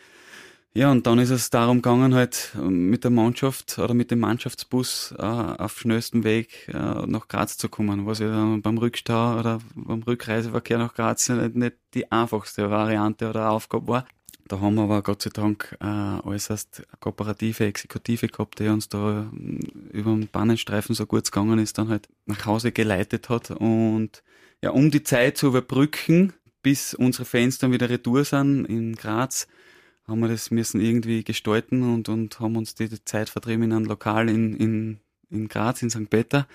Ja, 0.72 0.92
und 0.92 1.04
dann 1.06 1.18
ist 1.18 1.30
es 1.30 1.50
darum 1.50 1.78
gegangen, 1.82 2.14
halt 2.14 2.52
ähm, 2.54 2.90
mit 2.90 3.02
der 3.02 3.10
Mannschaft 3.10 3.76
oder 3.80 3.92
mit 3.92 4.12
dem 4.12 4.20
Mannschaftsbus 4.20 5.12
äh, 5.18 5.22
auf 5.22 5.80
schnellstem 5.80 6.22
Weg 6.22 6.68
äh, 6.68 7.06
nach 7.06 7.26
Graz 7.26 7.56
zu 7.56 7.68
kommen, 7.68 8.06
was 8.06 8.20
ja 8.20 8.28
dann 8.28 8.62
beim 8.62 8.78
Rückstau 8.78 9.40
oder 9.40 9.58
beim 9.74 10.02
Rückreiseverkehr 10.04 10.78
nach 10.78 10.94
Graz 10.94 11.28
nicht, 11.28 11.56
nicht 11.56 11.76
die 11.94 12.12
einfachste 12.12 12.70
Variante 12.70 13.28
oder 13.28 13.50
Aufgabe 13.50 13.88
war. 13.88 14.06
Da 14.46 14.60
haben 14.60 14.76
wir 14.76 14.82
aber 14.82 15.02
Gott 15.02 15.22
sei 15.22 15.30
Dank 15.30 15.76
äh, 15.80 16.20
äußerst 16.24 16.82
kooperative 17.00 17.64
Exekutive 17.66 18.28
gehabt, 18.28 18.60
die 18.60 18.68
uns 18.68 18.88
da 18.88 19.28
ähm, 19.32 19.58
über 19.92 20.12
den 20.12 20.28
Bahnenstreifen 20.28 20.94
so 20.94 21.04
gut 21.04 21.24
gegangen 21.24 21.58
ist, 21.58 21.78
dann 21.78 21.88
halt 21.88 22.08
nach 22.26 22.46
Hause 22.46 22.70
geleitet 22.70 23.28
hat. 23.28 23.50
Und 23.50 24.22
ja, 24.62 24.70
um 24.70 24.92
die 24.92 25.02
Zeit 25.02 25.36
zu 25.36 25.48
überbrücken, 25.48 26.32
bis 26.62 26.94
unsere 26.94 27.24
Fans 27.24 27.58
dann 27.58 27.72
wieder 27.72 27.90
retour 27.90 28.24
sind 28.24 28.66
in 28.66 28.94
Graz, 28.94 29.48
haben 30.06 30.20
wir 30.20 30.28
das 30.28 30.50
müssen 30.50 30.80
irgendwie 30.80 31.24
gestalten 31.24 31.82
und, 31.82 32.08
und 32.08 32.40
haben 32.40 32.56
uns 32.56 32.74
die 32.74 32.88
Zeit 33.04 33.30
vertrieben 33.30 33.64
in 33.64 33.72
einem 33.72 33.84
Lokal 33.86 34.28
in, 34.28 34.56
in, 34.56 35.00
in 35.30 35.48
Graz, 35.48 35.82
in 35.82 35.90
St. 35.90 36.10
Peter. 36.10 36.46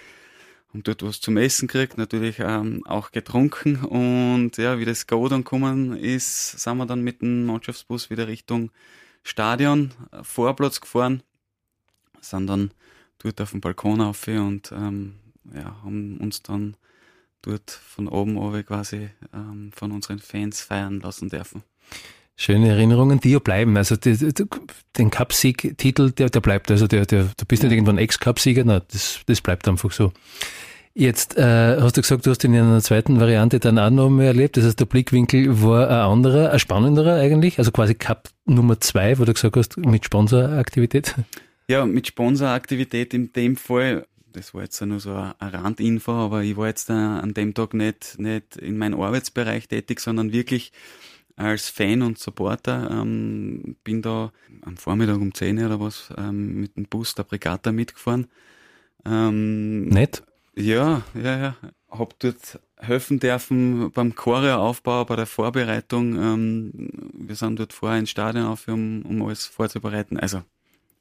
Haben 0.69 0.83
dort 0.83 1.03
was 1.03 1.21
zum 1.21 1.37
Essen 1.37 1.67
gekriegt, 1.67 1.97
natürlich 1.97 2.39
ähm, 2.39 2.85
auch 2.85 3.11
getrunken 3.11 3.77
und 3.85 4.57
ja, 4.57 4.77
wie 4.77 4.85
das 4.85 5.07
Go 5.07 5.27
dann 5.29 5.43
gekommen 5.43 5.95
ist, 5.95 6.59
sind 6.59 6.77
wir 6.77 6.85
dann 6.85 7.01
mit 7.01 7.21
dem 7.21 7.45
Mannschaftsbus 7.45 8.09
wieder 8.09 8.27
Richtung 8.27 8.71
Stadion, 9.23 9.91
äh, 10.11 10.23
Vorplatz 10.23 10.81
gefahren, 10.81 11.23
sind 12.19 12.47
dann 12.47 12.71
dort 13.19 13.39
auf 13.39 13.51
dem 13.51 13.61
Balkon 13.61 14.01
auf 14.01 14.27
und 14.27 14.71
ähm, 14.71 15.15
ja, 15.53 15.81
haben 15.83 16.17
uns 16.17 16.41
dann 16.43 16.75
dort 17.41 17.71
von 17.71 18.07
oben 18.07 18.37
oben 18.37 18.65
quasi 18.65 19.09
ähm, 19.33 19.71
von 19.73 19.91
unseren 19.91 20.19
Fans 20.19 20.61
feiern 20.61 20.99
lassen 20.99 21.29
dürfen. 21.29 21.63
Schöne 22.37 22.69
Erinnerungen, 22.69 23.19
die 23.19 23.31
ja 23.31 23.39
bleiben. 23.39 23.77
Also 23.77 23.95
die, 23.95 24.17
die, 24.17 24.45
den 24.97 25.09
Cup-Sieg-Titel, 25.09 26.11
der, 26.11 26.29
der 26.29 26.41
bleibt. 26.41 26.69
Also 26.69 26.87
der, 26.87 27.05
der, 27.05 27.29
du 27.37 27.45
bist 27.45 27.63
nicht 27.63 27.71
irgendwann 27.71 27.97
Ex-Cup-Sieger, 27.97 28.65
nein, 28.65 28.81
das, 28.91 29.21
das 29.25 29.41
bleibt 29.41 29.67
einfach 29.67 29.91
so. 29.91 30.11
Jetzt 30.93 31.37
äh, 31.37 31.77
hast 31.79 31.97
du 31.97 32.01
gesagt, 32.01 32.25
du 32.25 32.31
hast 32.31 32.43
ihn 32.43 32.53
in 32.53 32.61
einer 32.61 32.81
zweiten 32.81 33.19
Variante 33.19 33.59
dann 33.59 33.79
auch 33.79 33.89
noch 33.89 34.09
mehr 34.09 34.27
erlebt. 34.27 34.57
Das 34.57 34.65
heißt, 34.65 34.79
der 34.79 34.85
Blickwinkel 34.85 35.61
war 35.61 35.89
ein 35.89 36.11
anderer, 36.11 36.51
ein 36.51 36.59
spannenderer 36.59 37.15
eigentlich. 37.15 37.59
Also 37.59 37.71
quasi 37.71 37.95
Cup 37.95 38.29
Nummer 38.45 38.79
zwei, 38.79 39.17
wo 39.19 39.25
du 39.25 39.33
gesagt 39.33 39.57
hast, 39.57 39.77
mit 39.77 40.05
Sponsoraktivität. 40.05 41.15
Ja, 41.67 41.85
mit 41.85 42.07
Sponsoraktivität 42.07 43.13
in 43.13 43.33
dem 43.33 43.55
Fall 43.55 44.05
das 44.35 44.53
war 44.53 44.63
jetzt 44.63 44.81
nur 44.81 44.99
so 44.99 45.13
eine 45.13 45.53
Randinfo, 45.53 46.11
aber 46.11 46.43
ich 46.43 46.57
war 46.57 46.67
jetzt 46.67 46.89
an 46.89 47.33
dem 47.33 47.53
Tag 47.53 47.73
nicht, 47.73 48.19
nicht 48.19 48.57
in 48.57 48.77
meinem 48.77 48.99
Arbeitsbereich 48.99 49.67
tätig, 49.67 49.99
sondern 50.01 50.33
wirklich 50.33 50.73
als 51.35 51.69
Fan 51.69 52.01
und 52.01 52.17
Supporter. 52.17 52.89
Ähm, 52.91 53.75
bin 53.83 54.01
da 54.01 54.31
am 54.61 54.77
Vormittag 54.77 55.17
um 55.17 55.33
10 55.33 55.59
Uhr 55.59 55.65
oder 55.65 55.79
was 55.79 56.13
ähm, 56.17 56.61
mit 56.61 56.75
dem 56.77 56.85
Bus 56.85 57.15
der 57.15 57.23
Brigata 57.23 57.71
mitgefahren. 57.71 58.27
Ähm, 59.05 59.85
Nett? 59.89 60.23
Ja, 60.55 61.03
ja, 61.13 61.37
ja. 61.37 61.55
Hab 61.89 62.17
dort 62.19 62.59
helfen 62.77 63.19
dürfen 63.19 63.91
beim 63.91 64.15
Choreoaufbau, 64.15 65.05
bei 65.05 65.15
der 65.15 65.25
Vorbereitung. 65.25 66.15
Ähm, 66.15 66.71
wir 67.13 67.35
sind 67.35 67.59
dort 67.59 67.73
vorher 67.73 67.99
ins 67.99 68.09
Stadion 68.09 68.45
auf, 68.45 68.67
um, 68.67 69.03
um 69.03 69.21
alles 69.23 69.45
vorzubereiten. 69.45 70.17
Also, 70.17 70.41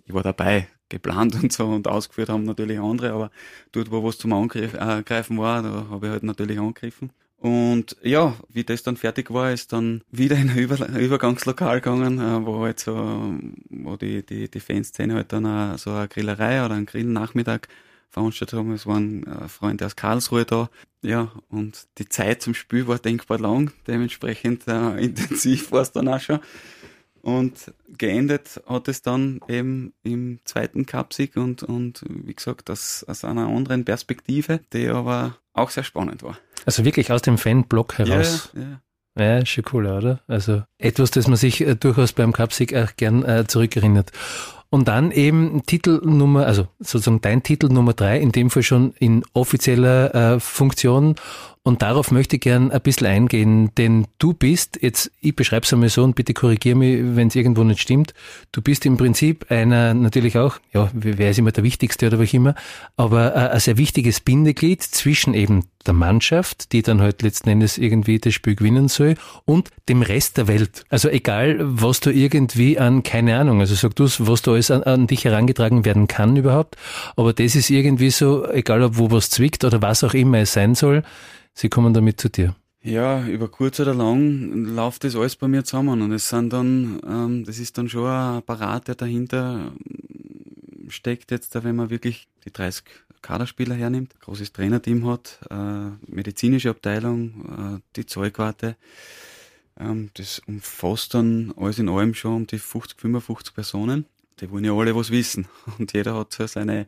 ich 0.05 0.12
war 0.12 0.23
dabei, 0.23 0.69
geplant 0.88 1.35
und 1.43 1.53
so 1.53 1.67
und 1.67 1.88
ausgeführt 1.88 2.29
haben 2.29 2.45
natürlich 2.45 2.79
andere, 2.79 3.12
aber 3.12 3.31
dort, 3.73 3.91
wo 3.91 4.05
was 4.05 4.19
zum 4.19 4.33
Angreifen 4.33 5.38
war, 5.38 5.62
da 5.62 5.87
habe 5.91 6.07
ich 6.07 6.12
halt 6.12 6.23
natürlich 6.23 6.59
angegriffen. 6.59 7.11
Und 7.38 7.97
ja, 8.03 8.37
wie 8.49 8.64
das 8.64 8.83
dann 8.83 8.97
fertig 8.97 9.31
war, 9.31 9.53
ist 9.53 9.73
dann 9.73 10.03
wieder 10.11 10.37
in 10.37 10.50
ein 10.50 10.57
Über 10.57 10.88
Übergangslokal 10.88 11.81
gegangen, 11.81 12.19
äh, 12.19 12.47
wo 12.47 12.62
halt 12.62 12.81
so, 12.81 13.35
wo 13.69 13.97
die, 13.97 14.25
die, 14.25 14.50
die 14.50 14.61
Fanszene 14.61 15.14
halt 15.14 15.33
dann 15.33 15.45
auch 15.45 15.76
so 15.76 15.91
eine 15.91 16.09
Grillerei 16.09 16.64
oder 16.64 16.75
einen 16.75 16.87
Grillnachmittag 16.87 17.69
veranstaltet 18.09 18.59
haben. 18.59 18.73
Es 18.73 18.87
waren 18.87 19.26
äh, 19.26 19.49
Freunde 19.49 19.85
aus 19.85 19.97
Karlsruhe 19.97 20.47
da. 20.47 20.71
Ja, 21.03 21.33
und 21.50 21.87
die 21.99 22.09
Zeit 22.09 22.41
zum 22.41 22.55
Spiel 22.55 22.87
war 22.87 22.99
denkbar 22.99 23.38
lang, 23.38 23.73
dementsprechend 23.87 24.67
äh, 24.67 24.97
intensiv 25.05 25.71
war 25.71 25.83
es 25.83 25.93
dann 25.93 26.09
auch 26.09 26.21
schon. 26.21 26.41
Und 27.21 27.73
geendet 27.97 28.62
hat 28.67 28.87
es 28.88 29.00
dann 29.03 29.41
eben 29.49 29.95
im 30.03 30.41
zweiten 30.45 30.87
Cupsieg 30.87 31.37
und, 31.37 31.62
und 31.62 32.05
wie 32.09 32.35
gesagt, 32.35 32.71
aus, 32.71 33.05
aus 33.09 33.25
einer 33.25 33.49
anderen 33.49 33.85
Perspektive, 33.85 34.61
die 34.73 34.88
aber 34.88 35.38
auch 35.55 35.71
sehr 35.71 35.85
spannend 35.85 36.23
war. 36.23 36.38
Also 36.66 36.85
wirklich 36.85 37.11
aus 37.12 37.23
dem 37.23 37.38
Fanblock 37.38 37.99
heraus. 37.99 38.50
Ja, 38.54 38.61
ja. 38.61 38.80
Ja, 39.16 39.38
ist 39.38 39.50
schon 39.50 39.64
cool, 39.73 39.87
oder? 39.87 40.21
Also 40.26 40.64
etwas, 40.78 41.12
das 41.12 41.28
man 41.28 41.37
sich 41.37 41.61
äh, 41.61 41.76
durchaus 41.76 42.12
beim 42.12 42.33
Cupsieg 42.33 42.75
auch 42.75 42.97
gern 42.97 43.25
äh, 43.25 43.47
zurückerinnert. 43.47 44.11
Und 44.71 44.88
dann 44.88 45.12
eben 45.12 45.62
Titel 45.66 46.00
Nummer, 46.04 46.47
also 46.47 46.66
sozusagen 46.80 47.21
dein 47.21 47.44
Titel 47.44 47.68
Nummer 47.68 47.92
drei, 47.92 48.18
in 48.18 48.33
dem 48.33 48.50
Fall 48.50 48.64
schon 48.64 48.92
in 48.99 49.25
offizieller 49.33 50.35
äh, 50.35 50.40
Funktion. 50.40 51.14
Und 51.66 51.80
darauf 51.80 52.11
möchte 52.11 52.37
ich 52.37 52.42
gern 52.42 52.71
ein 52.71 52.80
bisschen 52.83 53.06
eingehen, 53.06 53.71
denn 53.78 54.06
du 54.18 54.35
bist, 54.35 54.78
jetzt, 54.83 55.11
ich 55.23 55.35
beschreibe 55.35 55.64
es 55.64 55.73
einmal 55.73 55.88
so 55.88 56.04
und 56.04 56.14
bitte 56.14 56.35
korrigiere 56.35 56.76
mich, 56.76 57.00
wenn 57.16 57.28
es 57.28 57.37
irgendwo 57.37 57.64
nicht 57.64 57.80
stimmt, 57.80 58.12
du 58.52 58.61
bist 58.61 58.85
im 58.85 58.99
Prinzip 58.99 59.50
einer, 59.50 59.94
natürlich 59.94 60.37
auch, 60.37 60.59
ja, 60.75 60.90
wer 60.92 61.30
ist 61.30 61.38
immer 61.38 61.52
der 61.52 61.64
Wichtigste 61.64 62.09
oder 62.09 62.18
was 62.18 62.35
immer, 62.35 62.54
aber 62.99 63.35
äh, 63.35 63.49
ein 63.49 63.61
sehr 63.61 63.78
wichtiges 63.78 64.21
Bindeglied 64.21 64.83
zwischen 64.83 65.33
eben 65.33 65.64
der 65.87 65.94
Mannschaft, 65.94 66.73
die 66.73 66.83
dann 66.83 67.00
halt 67.00 67.23
letzten 67.23 67.49
Endes 67.49 67.78
irgendwie 67.78 68.18
das 68.18 68.35
Spiel 68.35 68.56
gewinnen 68.56 68.88
soll, 68.88 69.14
und 69.47 69.71
dem 69.88 70.02
Rest 70.02 70.37
der 70.37 70.49
Welt. 70.49 70.85
Also 70.90 71.09
egal, 71.09 71.56
was 71.61 72.00
du 72.00 72.11
irgendwie 72.11 72.78
an, 72.78 73.02
keine 73.02 73.38
Ahnung, 73.38 73.61
also 73.61 73.75
sag 73.75 73.97
du 73.97 74.04
was 74.04 74.42
da 74.42 74.50
alles 74.50 74.71
an, 74.71 74.83
an, 74.83 75.06
dich 75.06 75.25
herangetragen 75.25 75.87
werden 75.87 76.09
kann 76.09 76.37
überhaupt, 76.37 76.76
aber 77.16 77.33
das 77.33 77.56
ist 77.56 77.71
irgendwie 77.71 78.11
so, 78.11 78.47
egal 78.50 78.83
ob 78.83 78.99
wo 78.99 79.11
was 79.11 79.30
zwickt 79.30 79.64
oder 79.64 79.80
was 79.80 80.04
auch 80.04 80.12
immer 80.12 80.40
es 80.40 80.52
sein 80.52 80.75
soll, 80.75 81.02
sie 81.55 81.69
kommen 81.69 81.95
damit 81.95 82.21
zu 82.21 82.29
dir. 82.29 82.55
Ja, 82.83 83.27
über 83.27 83.49
kurz 83.49 83.81
oder 83.81 83.95
lang 83.95 84.53
läuft 84.53 85.05
das 85.05 85.17
alles 85.17 85.37
bei 85.37 85.49
mir 85.49 85.65
zusammen 85.65 86.03
und 86.03 86.13
es 86.13 86.29
sind 86.29 86.53
dann, 86.53 87.01
ähm, 87.07 87.45
das 87.47 87.59
ist 87.59 87.79
dann 87.79 87.89
schon 87.89 88.07
ein 88.07 88.37
Apparat, 88.37 88.89
der 88.89 88.95
dahinter 88.95 89.73
steckt 90.89 91.31
jetzt, 91.31 91.55
wenn 91.65 91.77
man 91.77 91.89
wirklich 91.89 92.29
die 92.45 92.53
30 92.53 92.85
Kaderspieler 93.23 93.75
hernimmt, 93.75 94.21
großes 94.21 94.53
Trainerteam 94.53 95.07
hat, 95.07 95.41
äh, 95.51 95.91
medizinische 96.07 96.69
Abteilung, 96.69 97.79
äh, 97.79 97.81
die 97.97 98.05
Zeugwarte. 98.05 98.77
Ähm, 99.81 100.11
das 100.13 100.41
umfasst 100.47 101.15
dann 101.15 101.55
alles 101.57 101.79
in 101.79 101.89
allem 101.89 102.13
schon 102.13 102.35
um 102.35 102.47
die 102.47 102.59
50, 102.59 103.01
55 103.01 103.55
Personen. 103.55 104.05
Die 104.41 104.51
wollen 104.51 104.65
ja 104.65 104.75
alle 104.75 104.95
was 104.95 105.11
wissen 105.11 105.47
und 105.79 105.95
jeder 105.95 106.15
hat 106.15 106.35
so 106.35 106.47
seine 106.47 106.87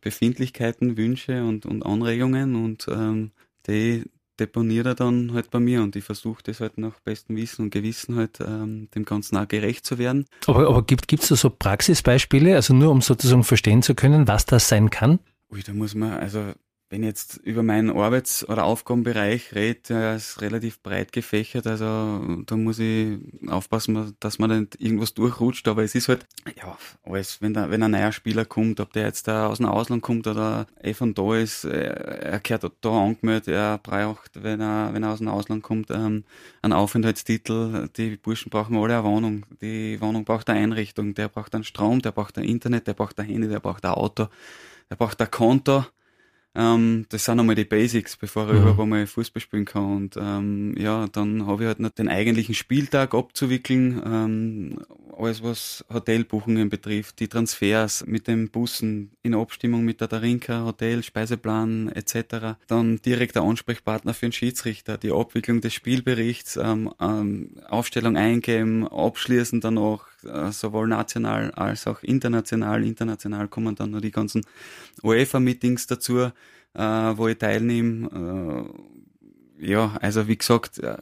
Befindlichkeiten, 0.00 0.96
Wünsche 0.96 1.44
und, 1.44 1.66
und 1.66 1.86
Anregungen 1.86 2.56
und 2.56 2.86
ähm, 2.88 3.30
die 3.66 4.04
deponiert 4.38 4.86
er 4.86 4.94
dann 4.94 5.32
halt 5.32 5.50
bei 5.50 5.60
mir 5.60 5.82
und 5.82 5.96
ich 5.96 6.04
versuche 6.04 6.42
das 6.42 6.60
halt 6.60 6.78
nach 6.78 7.00
bestem 7.00 7.36
Wissen 7.36 7.62
und 7.62 7.70
Gewissen 7.70 8.16
halt 8.16 8.38
ähm, 8.40 8.88
dem 8.94 9.04
Ganzen 9.04 9.36
auch 9.36 9.48
gerecht 9.48 9.86
zu 9.86 9.98
werden. 9.98 10.26
Aber, 10.46 10.68
aber 10.68 10.82
gibt 10.82 11.12
es 11.22 11.28
da 11.28 11.36
so 11.36 11.50
Praxisbeispiele, 11.50 12.54
also 12.54 12.74
nur 12.74 12.90
um 12.90 13.00
sozusagen 13.00 13.44
verstehen 13.44 13.82
zu 13.82 13.94
können, 13.94 14.28
was 14.28 14.44
das 14.44 14.68
sein 14.68 14.90
kann? 14.90 15.20
Ui, 15.50 15.62
da 15.62 15.72
muss 15.72 15.94
man, 15.94 16.12
also 16.12 16.52
wenn 16.88 17.02
ich 17.02 17.08
jetzt 17.08 17.36
über 17.38 17.64
meinen 17.64 17.90
Arbeits- 17.90 18.48
oder 18.48 18.64
Aufgabenbereich 18.64 19.54
rede, 19.54 19.80
der 19.88 20.16
ist 20.16 20.40
relativ 20.40 20.80
breit 20.82 21.12
gefächert, 21.12 21.66
also 21.66 22.42
da 22.46 22.56
muss 22.56 22.78
ich 22.78 23.18
aufpassen, 23.48 24.14
dass 24.20 24.38
man 24.38 24.60
nicht 24.60 24.80
irgendwas 24.80 25.12
durchrutscht, 25.14 25.66
aber 25.66 25.82
es 25.82 25.96
ist 25.96 26.08
halt, 26.08 26.26
ja, 26.56 26.78
alles, 27.02 27.42
wenn, 27.42 27.54
da, 27.54 27.70
wenn 27.70 27.82
ein 27.82 27.90
neuer 27.90 28.12
Spieler 28.12 28.44
kommt, 28.44 28.78
ob 28.78 28.92
der 28.92 29.06
jetzt 29.06 29.26
da 29.26 29.48
aus 29.48 29.58
dem 29.58 29.66
Ausland 29.66 30.02
kommt 30.02 30.28
oder 30.28 30.66
eh 30.80 30.94
von 30.94 31.12
da 31.12 31.36
ist, 31.36 31.64
äh, 31.64 31.86
er 31.86 32.38
gehört 32.38 32.70
da 32.80 32.90
angemeldet, 32.90 33.48
er 33.48 33.78
braucht, 33.78 34.42
wenn 34.44 34.60
er, 34.60 34.94
wenn 34.94 35.02
er 35.02 35.10
aus 35.10 35.18
dem 35.18 35.28
Ausland 35.28 35.64
kommt, 35.64 35.90
ähm, 35.90 36.22
einen 36.62 36.72
Aufenthaltstitel, 36.72 37.88
die 37.96 38.16
Burschen 38.16 38.50
brauchen 38.50 38.76
alle 38.76 38.98
eine 38.98 39.04
Wohnung, 39.04 39.44
die 39.60 40.00
Wohnung 40.00 40.24
braucht 40.24 40.48
eine 40.48 40.60
Einrichtung, 40.60 41.14
der 41.14 41.28
braucht 41.28 41.52
einen 41.56 41.64
Strom, 41.64 42.00
der 42.00 42.12
braucht 42.12 42.38
ein 42.38 42.44
Internet, 42.44 42.86
der 42.86 42.94
braucht 42.94 43.18
ein 43.18 43.26
Handy, 43.26 43.48
der 43.48 43.60
braucht 43.60 43.84
ein 43.84 43.90
Auto, 43.90 44.28
der 44.88 44.94
braucht 44.94 45.20
ein 45.20 45.30
Konto, 45.32 45.84
ähm, 46.56 47.04
das 47.10 47.26
sind 47.26 47.38
einmal 47.38 47.54
die 47.54 47.64
Basics, 47.64 48.16
bevor 48.16 48.48
er 48.48 48.54
mhm. 48.54 48.62
überhaupt 48.62 48.88
mal 48.88 49.06
Fußball 49.06 49.42
spielen 49.42 49.66
kann. 49.66 49.96
Und 49.96 50.16
ähm, 50.16 50.74
ja, 50.78 51.06
dann 51.08 51.46
habe 51.46 51.64
ich 51.64 51.66
halt 51.68 51.80
noch 51.80 51.90
den 51.90 52.08
eigentlichen 52.08 52.54
Spieltag 52.54 53.14
abzuwickeln. 53.14 54.02
Ähm, 54.04 54.78
alles, 55.16 55.42
was 55.42 55.84
Hotelbuchungen 55.92 56.68
betrifft, 56.68 57.20
die 57.20 57.28
Transfers 57.28 58.06
mit 58.06 58.26
den 58.26 58.50
Bussen 58.50 59.12
in 59.22 59.34
Abstimmung 59.34 59.84
mit 59.84 60.00
der 60.00 60.08
Darinka, 60.08 60.64
Hotel, 60.64 61.02
Speiseplan 61.02 61.90
etc. 61.92 62.56
Dann 62.66 63.00
direkter 63.02 63.42
Ansprechpartner 63.42 64.14
für 64.14 64.26
den 64.26 64.32
Schiedsrichter, 64.32 64.96
die 64.98 65.12
Abwicklung 65.12 65.60
des 65.60 65.74
Spielberichts, 65.74 66.56
ähm, 66.56 66.92
ähm, 67.00 67.56
Aufstellung 67.68 68.16
eingeben, 68.16 68.88
abschließen 68.88 69.60
danach, 69.60 70.06
sowohl 70.50 70.88
national 70.88 71.50
als 71.52 71.86
auch 71.86 72.02
international. 72.02 72.84
International 72.84 73.48
kommen 73.48 73.74
dann 73.74 73.90
noch 73.90 74.00
die 74.00 74.10
ganzen 74.10 74.42
UEFA-Meetings 75.02 75.86
dazu, 75.86 76.30
äh, 76.74 76.80
wo 76.80 77.28
ich 77.28 77.38
teilnehme. 77.38 78.68
Äh, 79.60 79.70
ja, 79.70 79.96
also 80.00 80.28
wie 80.28 80.36
gesagt, 80.36 80.78
äh, 80.78 80.98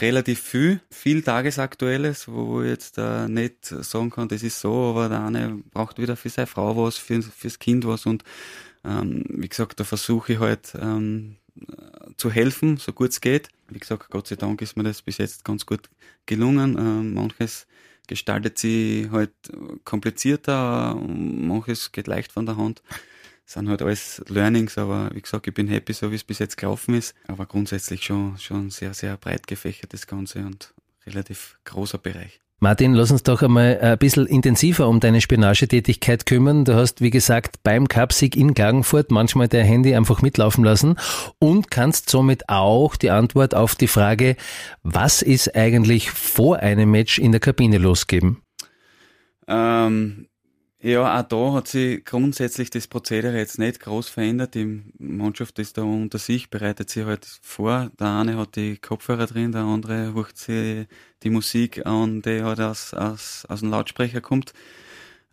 relativ 0.00 0.40
viel, 0.40 0.80
viel 0.90 1.22
Tagesaktuelles, 1.22 2.28
wo 2.28 2.62
ich 2.62 2.68
jetzt 2.68 2.98
äh, 2.98 3.28
nicht 3.28 3.64
sagen 3.66 4.10
kann, 4.10 4.28
das 4.28 4.42
ist 4.42 4.60
so, 4.60 4.90
aber 4.90 5.08
der 5.08 5.24
eine 5.24 5.62
braucht 5.70 5.98
wieder 5.98 6.16
für 6.16 6.28
seine 6.28 6.46
Frau 6.46 6.76
was, 6.76 6.96
für, 6.96 7.22
fürs 7.22 7.58
Kind 7.58 7.86
was 7.86 8.06
und 8.06 8.24
ähm, 8.84 9.24
wie 9.28 9.48
gesagt, 9.48 9.78
da 9.80 9.84
versuche 9.84 10.34
ich 10.34 10.40
halt 10.40 10.74
ähm, 10.80 11.36
zu 12.16 12.30
helfen, 12.30 12.78
so 12.78 12.92
gut 12.92 13.10
es 13.10 13.20
geht. 13.20 13.48
Wie 13.68 13.78
gesagt, 13.78 14.10
Gott 14.10 14.26
sei 14.26 14.36
Dank 14.36 14.62
ist 14.62 14.76
mir 14.76 14.84
das 14.84 15.02
bis 15.02 15.18
jetzt 15.18 15.44
ganz 15.44 15.66
gut 15.66 15.90
gelungen. 16.26 16.76
Ähm, 16.78 17.14
manches 17.14 17.66
gestaltet 18.12 18.58
sich 18.58 19.10
halt 19.10 19.32
komplizierter, 19.84 20.94
manches 20.94 21.92
geht 21.92 22.06
leicht 22.06 22.30
von 22.32 22.46
der 22.46 22.56
Hand. 22.56 22.82
Das 23.44 23.54
sind 23.54 23.68
halt 23.68 23.82
alles 23.82 24.22
Learnings, 24.28 24.78
aber 24.78 25.10
wie 25.14 25.20
gesagt, 25.20 25.46
ich 25.46 25.54
bin 25.54 25.66
happy, 25.68 25.92
so 25.92 26.10
wie 26.10 26.16
es 26.16 26.24
bis 26.24 26.38
jetzt 26.38 26.56
gelaufen 26.56 26.94
ist. 26.94 27.14
Aber 27.26 27.46
grundsätzlich 27.46 28.04
schon, 28.04 28.38
schon 28.38 28.70
sehr, 28.70 28.94
sehr 28.94 29.16
breit 29.16 29.46
gefächert 29.46 29.92
das 29.92 30.06
Ganze 30.06 30.40
und 30.40 30.74
relativ 31.06 31.58
großer 31.64 31.98
Bereich. 31.98 32.41
Martin, 32.62 32.94
lass 32.94 33.10
uns 33.10 33.24
doch 33.24 33.42
einmal 33.42 33.80
ein 33.80 33.98
bisschen 33.98 34.24
intensiver 34.24 34.86
um 34.86 35.00
deine 35.00 35.20
Spionagetätigkeit 35.20 36.26
kümmern. 36.26 36.64
Du 36.64 36.76
hast, 36.76 37.00
wie 37.00 37.10
gesagt, 37.10 37.56
beim 37.64 37.88
Cupsieg 37.88 38.36
in 38.36 38.54
Klagenfurt 38.54 39.10
manchmal 39.10 39.48
dein 39.48 39.66
Handy 39.66 39.96
einfach 39.96 40.22
mitlaufen 40.22 40.62
lassen 40.62 40.94
und 41.40 41.72
kannst 41.72 42.08
somit 42.08 42.48
auch 42.48 42.94
die 42.94 43.10
Antwort 43.10 43.56
auf 43.56 43.74
die 43.74 43.88
Frage, 43.88 44.36
was 44.84 45.22
ist 45.22 45.56
eigentlich 45.56 46.12
vor 46.12 46.58
einem 46.58 46.92
Match 46.92 47.18
in 47.18 47.32
der 47.32 47.40
Kabine 47.40 47.78
losgeben? 47.78 48.42
Ähm, 49.48 50.28
ja, 50.82 51.20
auch 51.20 51.22
da 51.22 51.52
hat 51.52 51.68
sich 51.68 52.04
grundsätzlich 52.04 52.68
das 52.70 52.88
Prozedere 52.88 53.38
jetzt 53.38 53.58
nicht 53.58 53.78
groß 53.80 54.08
verändert. 54.08 54.56
Die 54.56 54.82
Mannschaft 54.98 55.58
ist 55.60 55.78
da 55.78 55.82
unter 55.82 56.18
sich, 56.18 56.50
bereitet 56.50 56.90
sich 56.90 57.04
halt 57.04 57.24
vor. 57.40 57.92
Der 58.00 58.08
eine 58.08 58.36
hat 58.36 58.56
die 58.56 58.78
Kopfhörer 58.78 59.26
drin, 59.26 59.52
der 59.52 59.62
andere 59.62 60.12
hört 60.12 60.36
sich 60.36 60.88
die 61.22 61.30
Musik 61.30 61.86
an, 61.86 62.20
die 62.22 62.42
halt 62.42 62.60
aus, 62.60 62.94
aus, 62.94 63.46
aus 63.48 63.60
dem 63.60 63.70
Lautsprecher 63.70 64.20
kommt. 64.20 64.54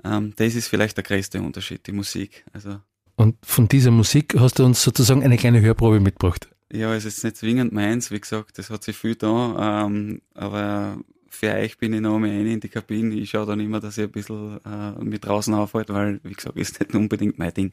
Ähm, 0.03 0.33
das 0.35 0.53
ist 0.53 0.67
vielleicht 0.67 0.97
der 0.97 1.03
größte 1.03 1.41
Unterschied, 1.41 1.87
die 1.87 1.93
Musik. 1.93 2.45
Also, 2.53 2.79
Und 3.15 3.35
von 3.43 3.67
dieser 3.67 3.91
Musik 3.91 4.35
hast 4.37 4.59
du 4.59 4.65
uns 4.65 4.83
sozusagen 4.83 5.23
eine 5.23 5.37
kleine 5.37 5.61
Hörprobe 5.61 5.99
mitgebracht? 5.99 6.47
Ja, 6.71 6.93
es 6.93 7.05
ist 7.05 7.23
nicht 7.23 7.37
zwingend 7.37 7.73
meins, 7.73 8.11
wie 8.11 8.19
gesagt, 8.19 8.59
das 8.59 8.69
hat 8.69 8.83
sich 8.83 8.95
viel 8.95 9.15
da, 9.15 9.85
ähm, 9.87 10.21
aber 10.35 10.99
für 11.29 11.53
euch 11.53 11.77
bin 11.77 11.93
ich 11.93 12.01
noch 12.01 12.15
einmal 12.15 12.29
rein 12.29 12.45
in 12.45 12.59
die 12.59 12.69
Kabine. 12.69 13.15
Ich 13.15 13.29
schaue 13.29 13.45
dann 13.45 13.59
immer, 13.59 13.79
dass 13.79 13.97
ich 13.97 14.05
ein 14.05 14.11
bisschen 14.11 14.59
äh, 14.65 15.03
mit 15.03 15.25
draußen 15.25 15.53
aufhalte, 15.53 15.93
weil, 15.93 16.19
wie 16.23 16.33
gesagt, 16.33 16.57
ist 16.57 16.79
nicht 16.79 16.95
unbedingt 16.95 17.37
mein 17.39 17.53
Ding. 17.53 17.71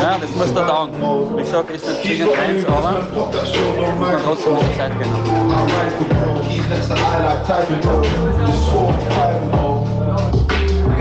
Ja, 0.00 0.18
das 0.18 0.30
muss 0.34 0.54
da 0.54 0.66
dauern. 0.66 1.36
Wie 1.36 1.42
gesagt, 1.42 1.70
ist 1.70 1.86
nicht 1.86 2.02
zwingend 2.02 2.38
eins, 2.38 2.64
aber 2.66 3.02
muss 3.12 3.34
man 4.00 4.22
trotzdem 4.22 4.52
noch 4.54 4.76
Zeit 4.76 4.98
geben. 4.98 5.10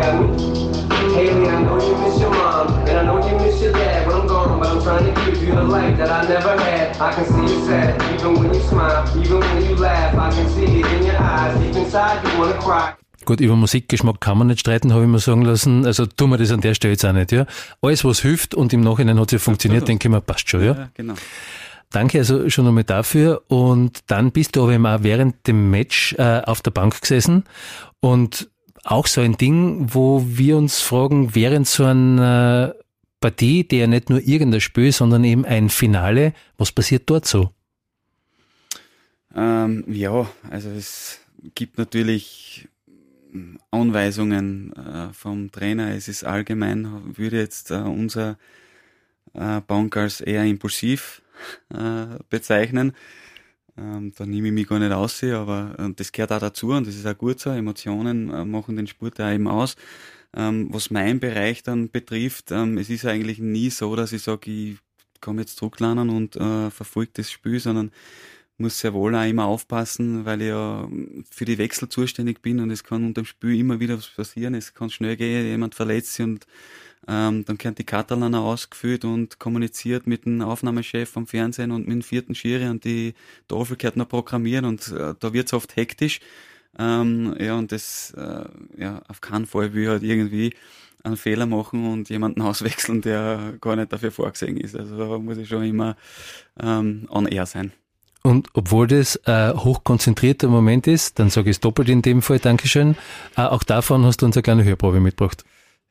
Haley, 0.02 0.41
I'm 4.82 4.88
trying 4.88 5.14
to 5.14 5.26
give 5.26 5.44
you 5.44 5.54
the 5.54 5.64
life 5.64 5.96
that 5.98 6.10
I 6.10 6.28
never 6.28 6.58
had. 6.60 7.00
I 7.00 7.14
can 7.14 7.26
see 7.26 7.54
you 7.54 7.66
sad, 7.68 8.02
even 8.14 8.34
when 8.40 8.52
you 8.52 8.62
smile, 8.62 9.06
even 9.16 9.40
when 9.40 9.66
you 9.70 9.76
laugh. 9.76 10.16
I 10.16 10.36
can 10.36 10.50
see 10.50 10.80
it 10.80 10.86
in 10.88 11.06
your 11.06 11.22
eyes, 11.22 11.56
deep 11.60 11.76
inside 11.76 12.26
you 12.26 12.40
wanna 12.40 12.60
cry. 12.60 12.94
Gut, 13.26 13.42
über 13.42 13.56
Musikgeschmack 13.56 14.20
kann 14.20 14.40
man 14.40 14.48
nicht 14.48 14.62
streiten, 14.62 14.92
habe 14.92 15.04
ich 15.04 15.10
mir 15.10 15.20
sagen 15.20 15.44
lassen. 15.44 15.86
Also 15.86 16.08
tun 16.08 16.32
wir 16.32 16.38
das 16.40 16.52
an 16.52 16.62
der 16.62 16.74
Stelle 16.74 16.94
jetzt 16.94 17.06
auch 17.06 17.12
nicht, 17.12 17.32
ja. 17.32 17.46
Alles, 17.84 18.04
was 18.04 18.22
hilft 18.22 18.56
und 18.56 18.74
im 18.74 18.82
Nachhinein 18.82 19.20
hat 19.20 19.28
es 19.28 19.34
ja 19.34 19.38
funktioniert, 19.38 19.88
denke 19.88 20.08
ich 20.08 20.12
mir, 20.12 20.20
passt 20.20 20.50
schon, 20.50 20.64
ja. 20.64 20.74
ja 20.74 20.90
genau. 20.96 21.14
Danke 21.92 22.18
also 22.18 22.50
schon 22.50 22.66
einmal 22.66 22.84
dafür. 22.84 23.44
Und 23.50 24.00
dann 24.08 24.32
bist 24.32 24.56
du 24.56 24.64
aber 24.64 24.72
eben 24.72 24.88
auch 24.88 25.04
während 25.04 25.46
dem 25.46 25.70
Match 25.70 26.16
äh, 26.18 26.42
auf 26.44 26.62
der 26.64 26.72
Bank 26.72 27.00
gesessen 27.02 27.44
und 28.00 28.50
auch 28.84 29.06
so 29.06 29.22
ein 29.22 29.38
Ding, 29.38 29.90
wo 29.92 30.24
wir 30.26 30.58
uns 30.58 30.82
fragen, 30.82 31.36
während 31.36 31.68
so 31.68 31.86
einer 31.86 32.74
Partie, 33.22 33.64
der 33.64 33.80
ja 33.80 33.88
nicht 33.88 34.10
nur 34.10 34.20
irgendein 34.20 34.62
Spiel, 34.62 34.92
sondern 34.92 35.24
eben 35.24 35.46
ein 35.46 35.70
Finale, 35.70 36.34
was 36.58 36.72
passiert 36.72 37.04
dort 37.10 37.26
so? 37.26 37.52
Ähm, 39.34 39.86
ja, 39.88 40.30
also 40.50 40.70
es 40.70 41.20
gibt 41.56 41.78
natürlich 41.78 42.68
Anweisungen 43.70 44.74
äh, 44.74 45.14
vom 45.14 45.52
Trainer. 45.52 45.96
Es 45.96 46.08
ist 46.08 46.24
allgemein, 46.26 47.16
würde 47.16 47.38
jetzt 47.38 47.72
äh, 47.72 47.76
unser 47.76 48.38
äh, 49.34 49.62
Bank 49.62 49.96
als 49.96 50.20
eher 50.20 50.44
impulsiv 50.44 51.22
äh, 51.70 52.18
bezeichnen. 52.30 52.94
Ähm, 53.78 54.12
da 54.18 54.26
nehme 54.26 54.48
ich 54.48 54.54
mich 54.54 54.68
gar 54.68 54.80
nicht 54.80 54.92
aus, 54.92 55.24
aber 55.24 55.76
und 55.78 56.00
das 56.00 56.12
gehört 56.12 56.34
auch 56.34 56.40
dazu 56.40 56.72
und 56.72 56.88
das 56.88 56.96
ist 56.96 57.08
auch 57.08 57.18
gut 57.18 57.40
so. 57.40 57.52
Emotionen 57.52 58.30
äh, 58.30 58.44
machen 58.44 58.76
den 58.76 58.88
Sport 58.88 59.22
auch 59.22 59.32
eben 59.32 59.48
aus. 59.48 59.76
Ähm, 60.36 60.70
was 60.72 60.92
mein 60.92 61.20
Bereich 61.20 61.64
dann 61.64 61.90
betrifft, 61.90 62.52
ähm, 62.52 62.78
es 62.78 62.90
ist 62.90 63.06
eigentlich 63.06 63.40
nie 63.40 63.70
so, 63.70 63.96
dass 63.96 64.14
ich 64.14 64.24
sage, 64.24 64.50
ich 64.50 64.78
komme 65.20 65.42
jetzt 65.42 65.58
zurücklernen 65.58 66.10
und 66.10 66.36
äh, 66.36 66.72
verfolge 66.72 67.12
das 67.16 67.32
Spiel, 67.32 67.60
sondern 67.60 67.92
muss 68.58 68.80
sehr 68.80 68.94
wohl 68.94 69.16
auch 69.16 69.28
immer 69.28 69.46
aufpassen, 69.46 70.26
weil 70.26 70.42
ich 70.42 70.50
ja 70.50 70.88
für 71.30 71.46
die 71.46 71.58
Wechsel 71.58 71.90
zuständig 71.90 72.42
bin 72.42 72.60
und 72.60 72.72
es 72.72 72.84
kann 72.84 73.04
unter 73.04 73.22
dem 73.22 73.26
Spiel 73.26 73.60
immer 73.60 73.80
wieder 73.80 73.98
was 73.98 74.08
passieren. 74.08 74.54
Es 74.54 74.74
kann 74.74 74.90
schnell 74.90 75.18
gehen, 75.18 75.46
jemand 75.46 75.76
verletzt 75.76 76.14
sich 76.14 76.26
und 76.26 76.46
ähm, 77.08 77.44
dann 77.46 77.62
werden 77.62 77.76
die 77.76 77.84
Katalaner 77.84 78.42
ausgefüllt 78.42 79.04
und 79.06 79.40
kommuniziert 79.40 80.06
mit 80.06 80.26
dem 80.26 80.42
Aufnahmechef 80.42 81.10
vom 81.10 81.26
Fernsehen 81.28 81.72
und 81.72 81.88
mit 81.88 81.96
dem 81.96 82.02
vierten 82.04 82.36
Schiri 82.36 82.70
und 82.70 82.86
die 82.86 83.16
Tafel 83.48 83.76
gehört 83.78 83.98
noch 83.98 84.08
programmieren 84.08 84.66
und 84.66 84.88
äh, 84.90 85.16
da 85.20 85.34
wird's 85.34 85.54
oft 85.54 85.76
hektisch. 85.76 86.20
Ähm, 86.80 87.36
ja, 87.40 87.56
und 87.58 87.72
das, 87.72 88.14
äh, 88.18 88.46
ja, 88.78 89.02
auf 89.08 89.22
keinen 89.22 89.46
Fall 89.46 89.74
will 89.74 89.84
ich 89.84 89.90
halt 89.90 90.04
irgendwie 90.04 90.54
einen 91.04 91.18
Fehler 91.18 91.46
machen 91.46 91.92
und 91.92 92.10
jemanden 92.10 92.42
auswechseln, 92.42 93.02
der 93.02 93.54
gar 93.60 93.76
nicht 93.76 93.92
dafür 93.92 94.12
vorgesehen 94.12 94.58
ist. 94.58 94.76
Also 94.76 94.98
da 94.98 95.18
muss 95.18 95.38
ich 95.38 95.50
schon 95.50 95.64
immer 95.64 95.96
ähm, 96.60 97.08
on 97.10 97.28
air 97.28 97.46
sein. 97.46 97.72
Und 98.24 98.50
obwohl 98.54 98.86
das 98.88 99.18
ein 99.26 99.56
hochkonzentrierter 99.56 100.48
Moment 100.48 100.86
ist, 100.86 101.18
dann 101.18 101.30
sage 101.30 101.50
ich 101.50 101.56
es 101.58 101.60
doppelt 101.60 101.90
in 101.90 102.04
dem 102.04 102.22
Fall, 102.22 102.40
Dankeschön. 102.40 102.96
Äh, 103.36 103.42
auch 103.42 103.64
davon 103.64 104.06
hast 104.06 104.22
du 104.22 104.28
uns 104.28 104.38
eine 104.38 104.44
kleine 104.44 104.64
Hörprobe 104.64 105.00
mitgebracht. 105.00 105.44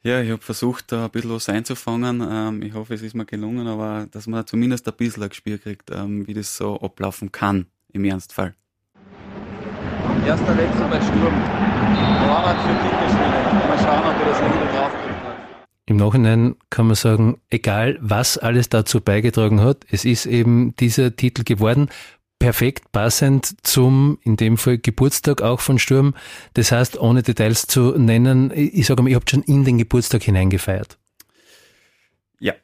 Ja, 0.02 0.22
ich 0.22 0.30
habe 0.30 0.40
versucht, 0.40 0.92
da 0.92 1.06
ein 1.06 1.10
bisschen 1.10 1.30
was 1.30 1.48
einzufangen. 1.48 2.26
Ähm, 2.26 2.62
ich 2.62 2.72
hoffe, 2.72 2.94
es 2.94 3.02
ist 3.02 3.14
mir 3.14 3.26
gelungen, 3.26 3.66
aber 3.66 4.06
dass 4.10 4.26
man 4.26 4.46
zumindest 4.46 4.88
ein 4.88 4.94
bisschen 4.96 5.24
ein 5.24 5.28
Gespür 5.28 5.58
kriegt, 5.58 5.90
ähm, 5.90 6.26
wie 6.26 6.34
das 6.34 6.56
so 6.56 6.80
ablaufen 6.80 7.32
kann 7.32 7.66
im 7.92 8.04
Ernstfall. 8.04 8.54
Erster 10.26 10.56
Wechsel 10.56 10.86
bei 10.90 11.00
Sturm. 11.00 11.34
Torwart 12.24 12.58
für 12.62 12.74
Kinderspiele. 12.82 13.68
Mal 13.68 13.78
schauen, 13.78 14.04
ob 14.06 14.18
wir 14.18 14.26
das 14.26 14.40
hinten 14.40 14.76
drauf 14.76 14.90
im 15.86 15.96
Nachhinein 15.96 16.54
kann 16.70 16.86
man 16.86 16.94
sagen, 16.94 17.40
egal 17.50 17.98
was 18.00 18.38
alles 18.38 18.68
dazu 18.68 19.00
beigetragen 19.00 19.60
hat, 19.60 19.84
es 19.90 20.04
ist 20.04 20.24
eben 20.24 20.72
dieser 20.76 21.16
Titel 21.16 21.42
geworden 21.42 21.88
perfekt 22.38 22.90
passend 22.90 23.54
zum, 23.62 24.18
in 24.22 24.36
dem 24.36 24.56
Fall 24.56 24.78
Geburtstag 24.78 25.42
auch 25.42 25.60
von 25.60 25.78
Sturm. 25.78 26.14
Das 26.54 26.72
heißt, 26.72 26.98
ohne 26.98 27.22
Details 27.22 27.66
zu 27.66 27.98
nennen, 27.98 28.50
ich 28.54 28.86
sage 28.86 29.02
mal, 29.02 29.10
ihr 29.10 29.16
habt 29.16 29.30
schon 29.30 29.42
in 29.42 29.64
den 29.64 29.78
Geburtstag 29.78 30.22
hineingefeiert. 30.22 30.96
Ja, 32.38 32.54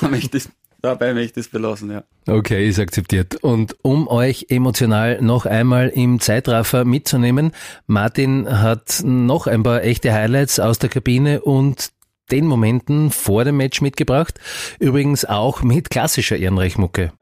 da 0.00 0.08
möchte 0.08 0.38
ich, 0.38 0.48
dabei 0.86 1.14
möchte 1.14 1.40
ich 1.40 1.46
es 1.46 1.52
belassen, 1.52 1.90
ja. 1.90 2.04
Okay, 2.28 2.68
ist 2.68 2.78
akzeptiert. 2.78 3.36
Und 3.36 3.76
um 3.82 4.08
euch 4.08 4.46
emotional 4.48 5.20
noch 5.20 5.46
einmal 5.46 5.88
im 5.88 6.20
Zeitraffer 6.20 6.84
mitzunehmen, 6.84 7.52
Martin 7.86 8.60
hat 8.60 9.02
noch 9.04 9.46
ein 9.46 9.62
paar 9.62 9.82
echte 9.82 10.12
Highlights 10.12 10.58
aus 10.58 10.78
der 10.78 10.88
Kabine 10.88 11.42
und 11.42 11.90
den 12.30 12.46
Momenten 12.46 13.10
vor 13.10 13.44
dem 13.44 13.56
Match 13.56 13.80
mitgebracht. 13.80 14.40
Übrigens 14.78 15.24
auch 15.24 15.62
mit 15.62 15.90
klassischer 15.90 16.36
Ehrenreichmucke. 16.36 17.12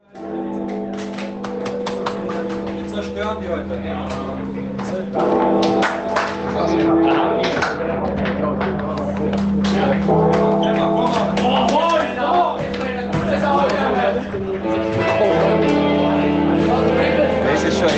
zerstören 3.15 3.37
die 3.41 3.49
heute. 3.49 5.44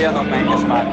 Eher 0.07 0.13
noch 0.13 0.23
mein 0.23 0.45
Geschmack. 0.45 0.87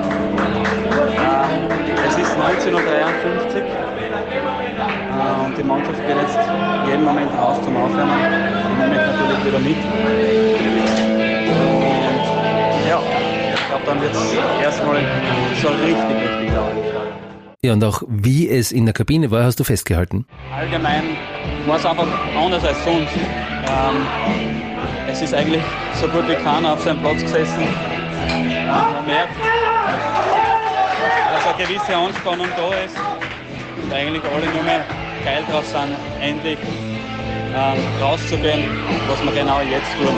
Es 2.07 2.19
ist 2.19 2.37
1953 2.37 3.63
äh, 3.63 5.47
und 5.47 5.57
die 5.57 5.63
Mannschaft 5.63 6.07
geht 6.07 6.17
jetzt 6.17 6.39
jeden 6.87 7.05
Moment 7.05 7.31
raus 7.39 7.59
zum 7.65 7.77
Aufwärmen. 7.77 8.13
Im 8.13 8.79
Moment 8.79 9.07
natürlich 9.07 9.45
wieder 9.47 9.59
mit 9.59 9.77
glaube, 13.69 13.87
dann 13.87 14.01
wird 14.01 14.15
es 14.15 14.35
erstmal 14.63 15.01
so 15.63 15.69
richtig, 15.69 16.31
richtig 16.31 16.55
laut. 16.55 16.73
Ja, 17.63 17.73
und 17.73 17.83
auch 17.83 18.03
wie 18.07 18.49
es 18.49 18.73
in 18.73 18.85
der 18.85 18.93
Kabine 18.93 19.31
war, 19.31 19.45
hast 19.45 19.59
du 19.59 19.65
festgehalten? 19.65 20.27
Allgemein 20.55 21.17
war 21.67 21.77
es 21.77 21.87
einfach 21.87 22.07
anders 22.37 22.65
als 22.65 22.85
sonst. 22.85 23.15
Ähm, 23.17 24.07
es 25.11 25.23
ist 25.23 25.33
eigentlich 25.33 25.63
so 25.95 26.07
gut 26.09 26.29
wie 26.29 26.35
keiner 26.35 26.75
auf 26.75 26.83
seinem 26.83 27.01
Platz 27.01 27.23
gesessen. 27.23 27.94
Man 28.93 29.07
merkt, 29.07 29.35
dass 31.31 31.47
eine 31.47 31.67
gewisse 31.67 31.97
Anspannung 31.97 32.49
da 32.57 32.69
ist 32.85 32.97
und 33.83 33.93
eigentlich 33.93 34.23
alle 34.25 34.47
nur 34.49 34.63
mehr 34.63 34.85
geil 35.25 35.45
drauf 35.51 35.67
sind, 35.67 35.97
endlich 36.21 36.59
ähm, 37.55 37.79
rauszugehen, 38.01 38.65
was 39.07 39.23
wir 39.23 39.33
genau 39.33 39.61
jetzt 39.61 39.93
tun. 39.97 40.17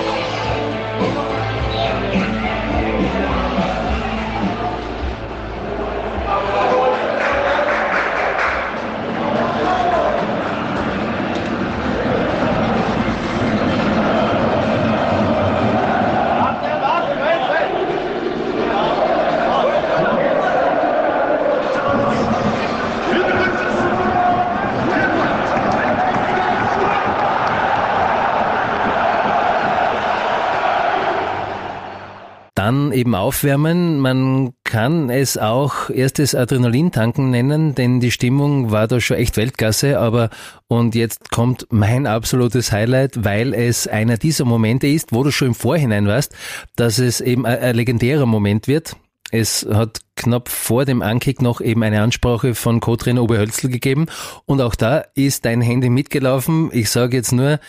Dann 32.66 32.90
eben 32.90 33.14
aufwärmen. 33.14 34.00
Man 34.00 34.52
kann 34.64 35.09
es 35.09 35.38
auch 35.38 35.88
erstes 35.88 36.35
Adrenalintanken 36.35 37.31
nennen, 37.31 37.76
denn 37.76 38.00
die 38.00 38.11
Stimmung 38.11 38.72
war 38.72 38.88
da 38.88 39.00
schon 39.00 39.18
echt 39.18 39.37
Weltklasse. 39.37 40.00
Aber 40.00 40.31
und 40.66 40.96
jetzt 40.96 41.31
kommt 41.31 41.68
mein 41.70 42.09
absolutes 42.09 42.72
Highlight, 42.72 43.24
weil 43.24 43.55
es 43.55 43.87
einer 43.87 44.16
dieser 44.16 44.44
Momente 44.46 44.88
ist, 44.88 45.12
wo 45.12 45.22
du 45.22 45.31
schon 45.31 45.48
im 45.48 45.55
Vorhinein 45.55 46.09
weißt, 46.09 46.35
dass 46.74 46.98
es 46.98 47.20
eben 47.20 47.46
ein, 47.46 47.57
ein 47.57 47.76
legendärer 47.76 48.26
Moment 48.26 48.66
wird. 48.66 48.96
Es 49.31 49.64
hat 49.72 50.00
knapp 50.16 50.48
vor 50.48 50.85
dem 50.85 51.02
Ankick 51.02 51.40
noch 51.40 51.61
eben 51.61 51.85
eine 51.85 52.02
Ansprache 52.02 52.57
von 52.57 52.81
Co-Trainer 52.81 53.22
Oberhölzl 53.22 53.68
gegeben 53.68 54.07
und 54.44 54.61
auch 54.61 54.74
da 54.74 55.05
ist 55.14 55.44
dein 55.44 55.61
Handy 55.61 55.88
mitgelaufen. 55.88 56.70
Ich 56.72 56.90
sage 56.90 57.16
jetzt 57.16 57.31
nur, 57.31 57.61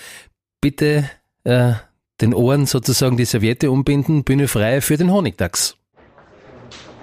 bitte 0.59 1.07
äh, 1.43 1.73
den 2.21 2.33
Ohren 2.33 2.65
sozusagen 2.65 3.17
die 3.17 3.25
Serviette 3.25 3.69
umbinden, 3.69 4.23
Bühne 4.23 4.47
frei 4.47 4.81
für 4.81 4.97
den 4.97 5.11
Honigdachs. 5.11 5.77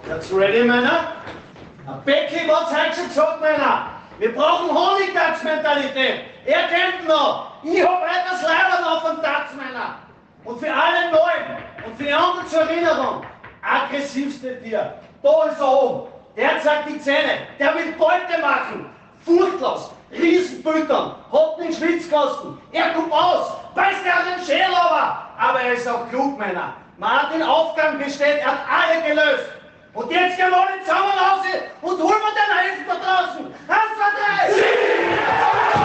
Jetzt 0.08 0.32
ready, 0.32 0.64
Männer? 0.64 1.12
Becky, 2.04 2.48
was 2.48 2.72
hat 2.72 2.94
schon 2.94 3.08
gesagt, 3.08 3.40
Männer? 3.40 3.90
Wir 4.18 4.34
brauchen 4.34 4.68
Honigdachs-Mentalität. 4.70 6.20
Er 6.46 6.68
kennt 6.68 7.08
noch. 7.08 7.52
Ich 7.62 7.82
hab 7.82 8.02
heute 8.02 8.30
das 8.30 8.42
Leibern 8.42 8.84
auf 8.84 9.02
dem 9.04 9.22
Dachs, 9.22 9.54
Männer. 9.54 9.96
Und 10.44 10.60
für 10.60 10.72
alle 10.72 11.10
Neuen 11.10 11.86
und 11.86 11.96
für 11.96 12.04
die 12.04 12.12
anderen 12.12 12.46
zur 12.48 12.60
Erinnerung, 12.60 13.22
aggressivste 13.62 14.62
Tier. 14.62 14.94
Da 15.22 15.44
ist 15.44 15.58
er 15.58 15.82
oben. 15.82 16.08
Der 16.36 16.60
zeigt 16.60 16.88
die 16.90 17.00
Zähne. 17.00 17.46
Der 17.58 17.74
will 17.74 17.92
Beute 17.96 18.40
machen. 18.42 18.86
Furchtlos. 19.24 19.90
Riesenbüttern. 20.12 21.14
Hat 21.32 21.58
den 21.58 21.72
Schwitzkasten. 21.72 22.58
Er 22.72 22.92
kommt 22.92 23.12
aus 23.12 23.52
Weiß 23.74 23.96
er 24.04 24.18
an 24.18 24.38
den 24.38 24.46
Scheerlauber, 24.46 25.28
aber 25.36 25.60
er 25.60 25.72
ist 25.74 25.88
auch 25.88 26.08
klug, 26.08 26.38
Männer. 26.38 26.74
Man 26.96 27.10
hat 27.10 27.34
den 27.34 27.42
Aufgang 27.42 27.98
gestellt, 27.98 28.40
er 28.40 28.52
hat 28.52 28.60
alle 28.70 29.02
gelöst. 29.02 29.50
Und 29.94 30.10
jetzt 30.10 30.36
gehen 30.36 30.50
wir 30.50 30.58
alle 30.58 30.80
zusammen 30.80 31.10
raus 31.10 31.44
und 31.82 31.98
holen 32.02 32.20
wir 32.22 32.34
den 32.34 32.50
Eisen 32.58 32.86
da 32.86 32.94
draußen. 32.94 33.46
Eins, 33.68 33.92
zwei, 33.96 34.10
drei! 34.18 34.52
Sieben! 34.52 35.84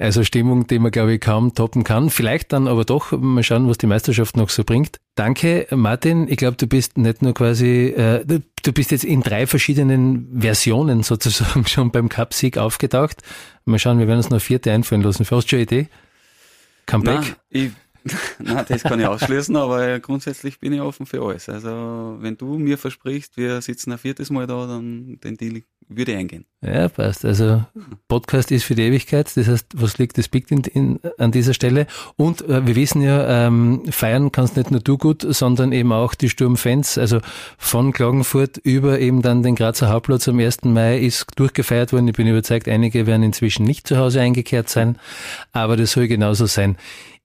Also 0.00 0.24
Stimmung, 0.24 0.66
die 0.66 0.78
man, 0.78 0.92
glaube 0.92 1.12
ich, 1.12 1.20
kaum 1.20 1.54
toppen 1.54 1.84
kann. 1.84 2.08
Vielleicht 2.08 2.54
dann 2.54 2.68
aber 2.68 2.86
doch 2.86 3.12
mal 3.12 3.42
schauen, 3.42 3.68
was 3.68 3.76
die 3.76 3.86
Meisterschaft 3.86 4.34
noch 4.34 4.48
so 4.48 4.64
bringt. 4.64 4.98
Danke, 5.14 5.66
Martin. 5.72 6.26
Ich 6.26 6.38
glaube, 6.38 6.56
du 6.56 6.66
bist 6.66 6.96
nicht 6.96 7.20
nur 7.20 7.34
quasi, 7.34 7.88
äh, 7.88 8.24
bist 8.72 8.90
jetzt 8.90 9.04
in 9.04 9.22
drei 9.22 9.46
verschiedenen 9.46 10.40
Versionen 10.40 11.02
sozusagen 11.02 11.66
schon 11.68 11.90
beim 11.90 12.08
Cup-Sieg 12.08 12.58
aufgetaucht. 12.58 13.22
Mal 13.64 13.78
schauen, 13.78 13.98
wir 13.98 14.06
werden 14.06 14.18
uns 14.18 14.30
noch 14.30 14.40
vierte 14.40 14.72
einfallen 14.72 15.02
lassen. 15.02 15.20
Hast 15.20 15.30
du 15.30 15.48
schon 15.48 15.56
eine 15.56 15.62
Idee? 15.62 15.88
Comeback? 16.86 17.20
Nein, 17.20 17.36
ich, 17.50 17.70
nein, 18.38 18.64
das 18.68 18.82
kann 18.82 19.00
ich 19.00 19.06
ausschließen, 19.06 19.56
aber 19.56 20.00
grundsätzlich 20.00 20.58
bin 20.58 20.72
ich 20.72 20.80
offen 20.80 21.06
für 21.06 21.22
alles. 21.22 21.48
Also, 21.48 22.16
wenn 22.20 22.36
du 22.36 22.58
mir 22.58 22.78
versprichst, 22.78 23.36
wir 23.36 23.60
sitzen 23.60 23.92
ein 23.92 23.98
viertes 23.98 24.30
Mal 24.30 24.46
da, 24.46 24.66
dann 24.66 25.18
den 25.20 25.36
Deal 25.36 25.62
würde 25.96 26.16
eingehen. 26.16 26.44
Ja, 26.62 26.88
passt. 26.88 27.24
Also 27.24 27.64
Podcast 28.06 28.50
ist 28.52 28.64
für 28.64 28.74
die 28.74 28.82
Ewigkeit. 28.82 29.34
Das 29.34 29.48
heißt, 29.48 29.66
was 29.74 29.98
liegt, 29.98 30.18
das 30.18 30.28
biegt 30.28 30.50
in, 30.50 30.60
in, 30.60 31.00
an 31.18 31.32
dieser 31.32 31.54
Stelle. 31.54 31.86
Und 32.16 32.42
äh, 32.42 32.66
wir 32.66 32.76
wissen 32.76 33.02
ja, 33.02 33.46
ähm, 33.46 33.82
feiern 33.90 34.30
kannst 34.30 34.56
nicht 34.56 34.70
nur 34.70 34.80
du 34.80 34.98
gut, 34.98 35.26
sondern 35.28 35.72
eben 35.72 35.92
auch 35.92 36.14
die 36.14 36.28
Sturmfans. 36.28 36.98
Also 36.98 37.20
von 37.58 37.92
Klagenfurt 37.92 38.58
über 38.58 39.00
eben 39.00 39.22
dann 39.22 39.42
den 39.42 39.56
Grazer 39.56 39.88
Hauptplatz 39.88 40.28
am 40.28 40.38
1. 40.38 40.64
Mai 40.64 40.98
ist 40.98 41.26
durchgefeiert 41.36 41.92
worden. 41.92 42.08
Ich 42.08 42.14
bin 42.14 42.26
überzeugt, 42.26 42.68
einige 42.68 43.06
werden 43.06 43.22
inzwischen 43.22 43.64
nicht 43.64 43.86
zu 43.86 43.96
Hause 43.96 44.20
eingekehrt 44.20 44.68
sein. 44.68 44.96
Aber 45.52 45.76
das 45.76 45.92
soll 45.92 46.08
genauso 46.08 46.46
sein. 46.46 46.76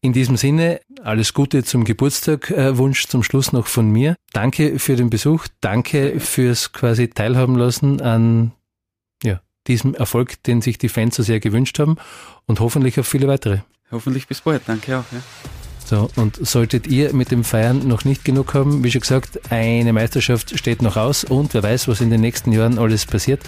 In 0.06 0.14
diesem 0.14 0.38
Sinne, 0.38 0.82
alles 1.02 1.34
Gute 1.34 1.64
zum 1.64 1.84
Geburtstag. 1.84 2.52
Äh, 2.52 2.78
Wunsch 2.78 3.08
zum 3.08 3.24
Schluss 3.24 3.52
noch 3.54 3.66
von 3.66 3.90
mir. 3.90 4.16
Danke 4.34 4.78
für 4.78 4.96
den 4.96 5.10
Besuch. 5.10 5.48
Danke 5.62 6.20
fürs 6.20 6.74
quasi 6.74 7.08
teilhaben 7.08 7.56
lassen 7.56 8.00
an 8.02 8.52
ja, 9.24 9.42
diesem 9.66 9.96
Erfolg, 9.96 10.44
den 10.44 10.62
sich 10.62 10.78
die 10.78 10.90
Fans 10.90 11.16
so 11.16 11.24
sehr 11.24 11.40
gewünscht 11.40 11.80
haben 11.80 11.98
und 12.46 12.60
hoffentlich 12.60 13.00
auf 13.00 13.08
viele 13.08 13.28
weitere. 13.28 13.62
Hoffentlich 13.90 14.28
bis 14.28 14.42
bald. 14.42 14.62
Danke 14.68 15.00
auch. 15.00 15.06
Ja. 15.12 15.24
So, 15.86 16.10
und 16.16 16.44
solltet 16.46 16.88
ihr 16.88 17.14
mit 17.14 17.30
dem 17.30 17.44
Feiern 17.44 17.88
noch 17.88 18.06
nicht 18.06 18.26
genug 18.26 18.56
haben, 18.56 18.84
wie 18.84 18.92
schon 18.92 19.02
gesagt, 19.02 19.40
eine 19.52 19.94
Meisterschaft 19.94 20.58
steht 20.58 20.82
noch 20.82 20.98
aus 20.98 21.24
und 21.24 21.54
wer 21.54 21.62
weiß, 21.62 21.88
was 21.88 22.02
in 22.02 22.10
den 22.10 22.22
nächsten 22.22 22.52
Jahren 22.52 22.80
alles 22.80 23.06
passiert. 23.06 23.42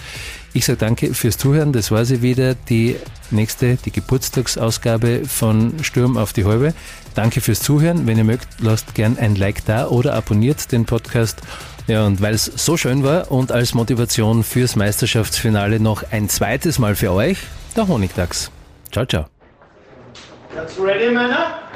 Ich 0.54 0.66
sage 0.66 0.78
danke 0.78 1.16
fürs 1.16 1.40
Zuhören. 1.40 1.74
Das 1.74 1.90
war 1.90 2.06
sie 2.06 2.22
wieder, 2.22 2.54
die 2.54 2.96
nächste, 3.32 3.78
die 3.78 3.92
Geburtstagsausgabe 3.92 5.24
von 5.26 5.74
Sturm 5.82 6.16
auf 6.16 6.32
die 6.32 6.46
Halbe. 6.46 6.76
Danke 7.16 7.42
fürs 7.42 7.62
Zuhören. 7.62 8.06
Wenn 8.06 8.20
ihr 8.20 8.24
mögt, 8.24 8.48
lasst 8.60 8.94
gern 8.94 9.18
ein 9.18 9.36
Like 9.36 9.66
da 9.66 9.88
oder 9.88 10.14
abonniert 10.14 10.72
den 10.72 10.86
Podcast. 10.86 11.42
Ja, 11.88 12.06
und 12.06 12.22
weil 12.22 12.36
es 12.36 12.46
so 12.46 12.78
schön 12.78 13.04
war 13.04 13.32
und 13.32 13.52
als 13.52 13.74
Motivation 13.74 14.44
fürs 14.44 14.76
Meisterschaftsfinale 14.76 15.80
noch 15.80 16.04
ein 16.12 16.30
zweites 16.30 16.78
Mal 16.78 16.96
für 16.96 17.12
euch, 17.14 17.40
der 17.76 17.88
Honigdachs. 17.88 18.52
Ciao, 18.92 19.06
ciao. 19.06 19.26
That's 20.54 20.78
ready, 20.80 21.12
Männer? 21.12 21.67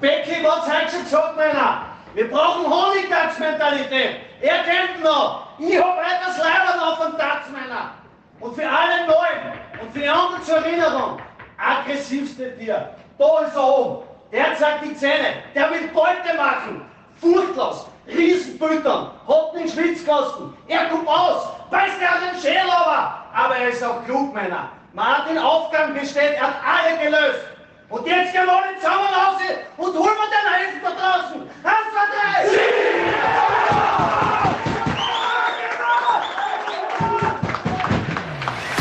Becky, 0.00 0.44
was 0.44 0.68
hat 0.68 0.90
schon 0.90 1.04
gesagt, 1.04 1.36
Männer? 1.36 1.86
Wir 2.14 2.30
brauchen 2.30 2.64
Honigdachs-Mentalität. 2.64 4.16
Er 4.40 4.62
kennt 4.64 5.02
noch. 5.02 5.48
Ich 5.58 5.78
hab 5.78 5.98
etwas 5.98 6.38
Leibern 6.38 6.80
auf 6.80 6.98
dem 6.98 7.18
Dachs, 7.18 7.48
Männer. 7.50 7.92
Und 8.40 8.54
für 8.54 8.68
alle 8.68 9.06
Neuen 9.06 9.58
und 9.80 9.92
für 9.92 10.00
die 10.00 10.08
anderen 10.08 10.42
zur 10.42 10.56
Erinnerung, 10.56 11.18
aggressivste 11.58 12.56
Tier. 12.58 12.90
Da 13.18 13.40
ist 13.46 13.56
er 13.56 13.64
oben. 13.64 14.02
Der 14.32 14.56
zeigt 14.56 14.84
die 14.84 14.94
Zähne. 14.96 15.42
Der 15.54 15.70
will 15.70 15.88
Beute 15.88 16.36
machen. 16.36 16.82
Furchtlos. 17.20 17.86
Riesenbüttern. 18.06 19.10
Hat 19.26 19.54
den 19.54 19.68
Schwitzkasten. 19.68 20.52
Er 20.68 20.86
kommt 20.86 21.08
aus. 21.08 21.48
Weiß 21.70 21.98
der 21.98 22.10
hat 22.10 22.20
den 22.34 22.40
Schädel 22.40 22.70
aber. 22.70 23.24
Aber 23.34 23.56
er 23.56 23.68
ist 23.68 23.82
auch 23.82 24.04
klug, 24.04 24.34
Männer. 24.34 24.68
Man 24.92 25.06
hat 25.06 25.28
den 25.28 25.38
Aufgang 25.38 25.94
gestellt. 25.94 26.36
Er 26.36 26.48
hat 26.48 26.56
alle 26.64 26.98
gelöst. 26.98 27.40
Und 27.88 28.04
jetzt 28.06 28.32
gehen 28.32 28.44
wir 28.44 28.52
alle 28.52 28.76
zusammen 28.76 29.06
raus 29.06 29.40
und 29.76 29.94
holen 29.94 30.16
wir 30.16 30.28
den 30.28 30.46
Eisen 30.54 30.82
da 30.82 30.90
draußen. 30.90 31.40
Eins, 31.62 31.86
zwei, 31.92 32.06
drei. 32.12 32.46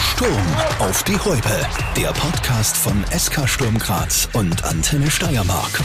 Sturm 0.02 0.48
auf 0.80 1.04
die 1.04 1.20
Häupe. 1.20 1.68
Der 1.96 2.13
Podcast 2.13 2.76
von 2.78 3.06
SK 3.15 3.48
Sturm 3.48 3.78
Graz 3.78 4.28
und 4.34 4.63
Antenne 4.63 5.12
Steiermark. 5.12 5.82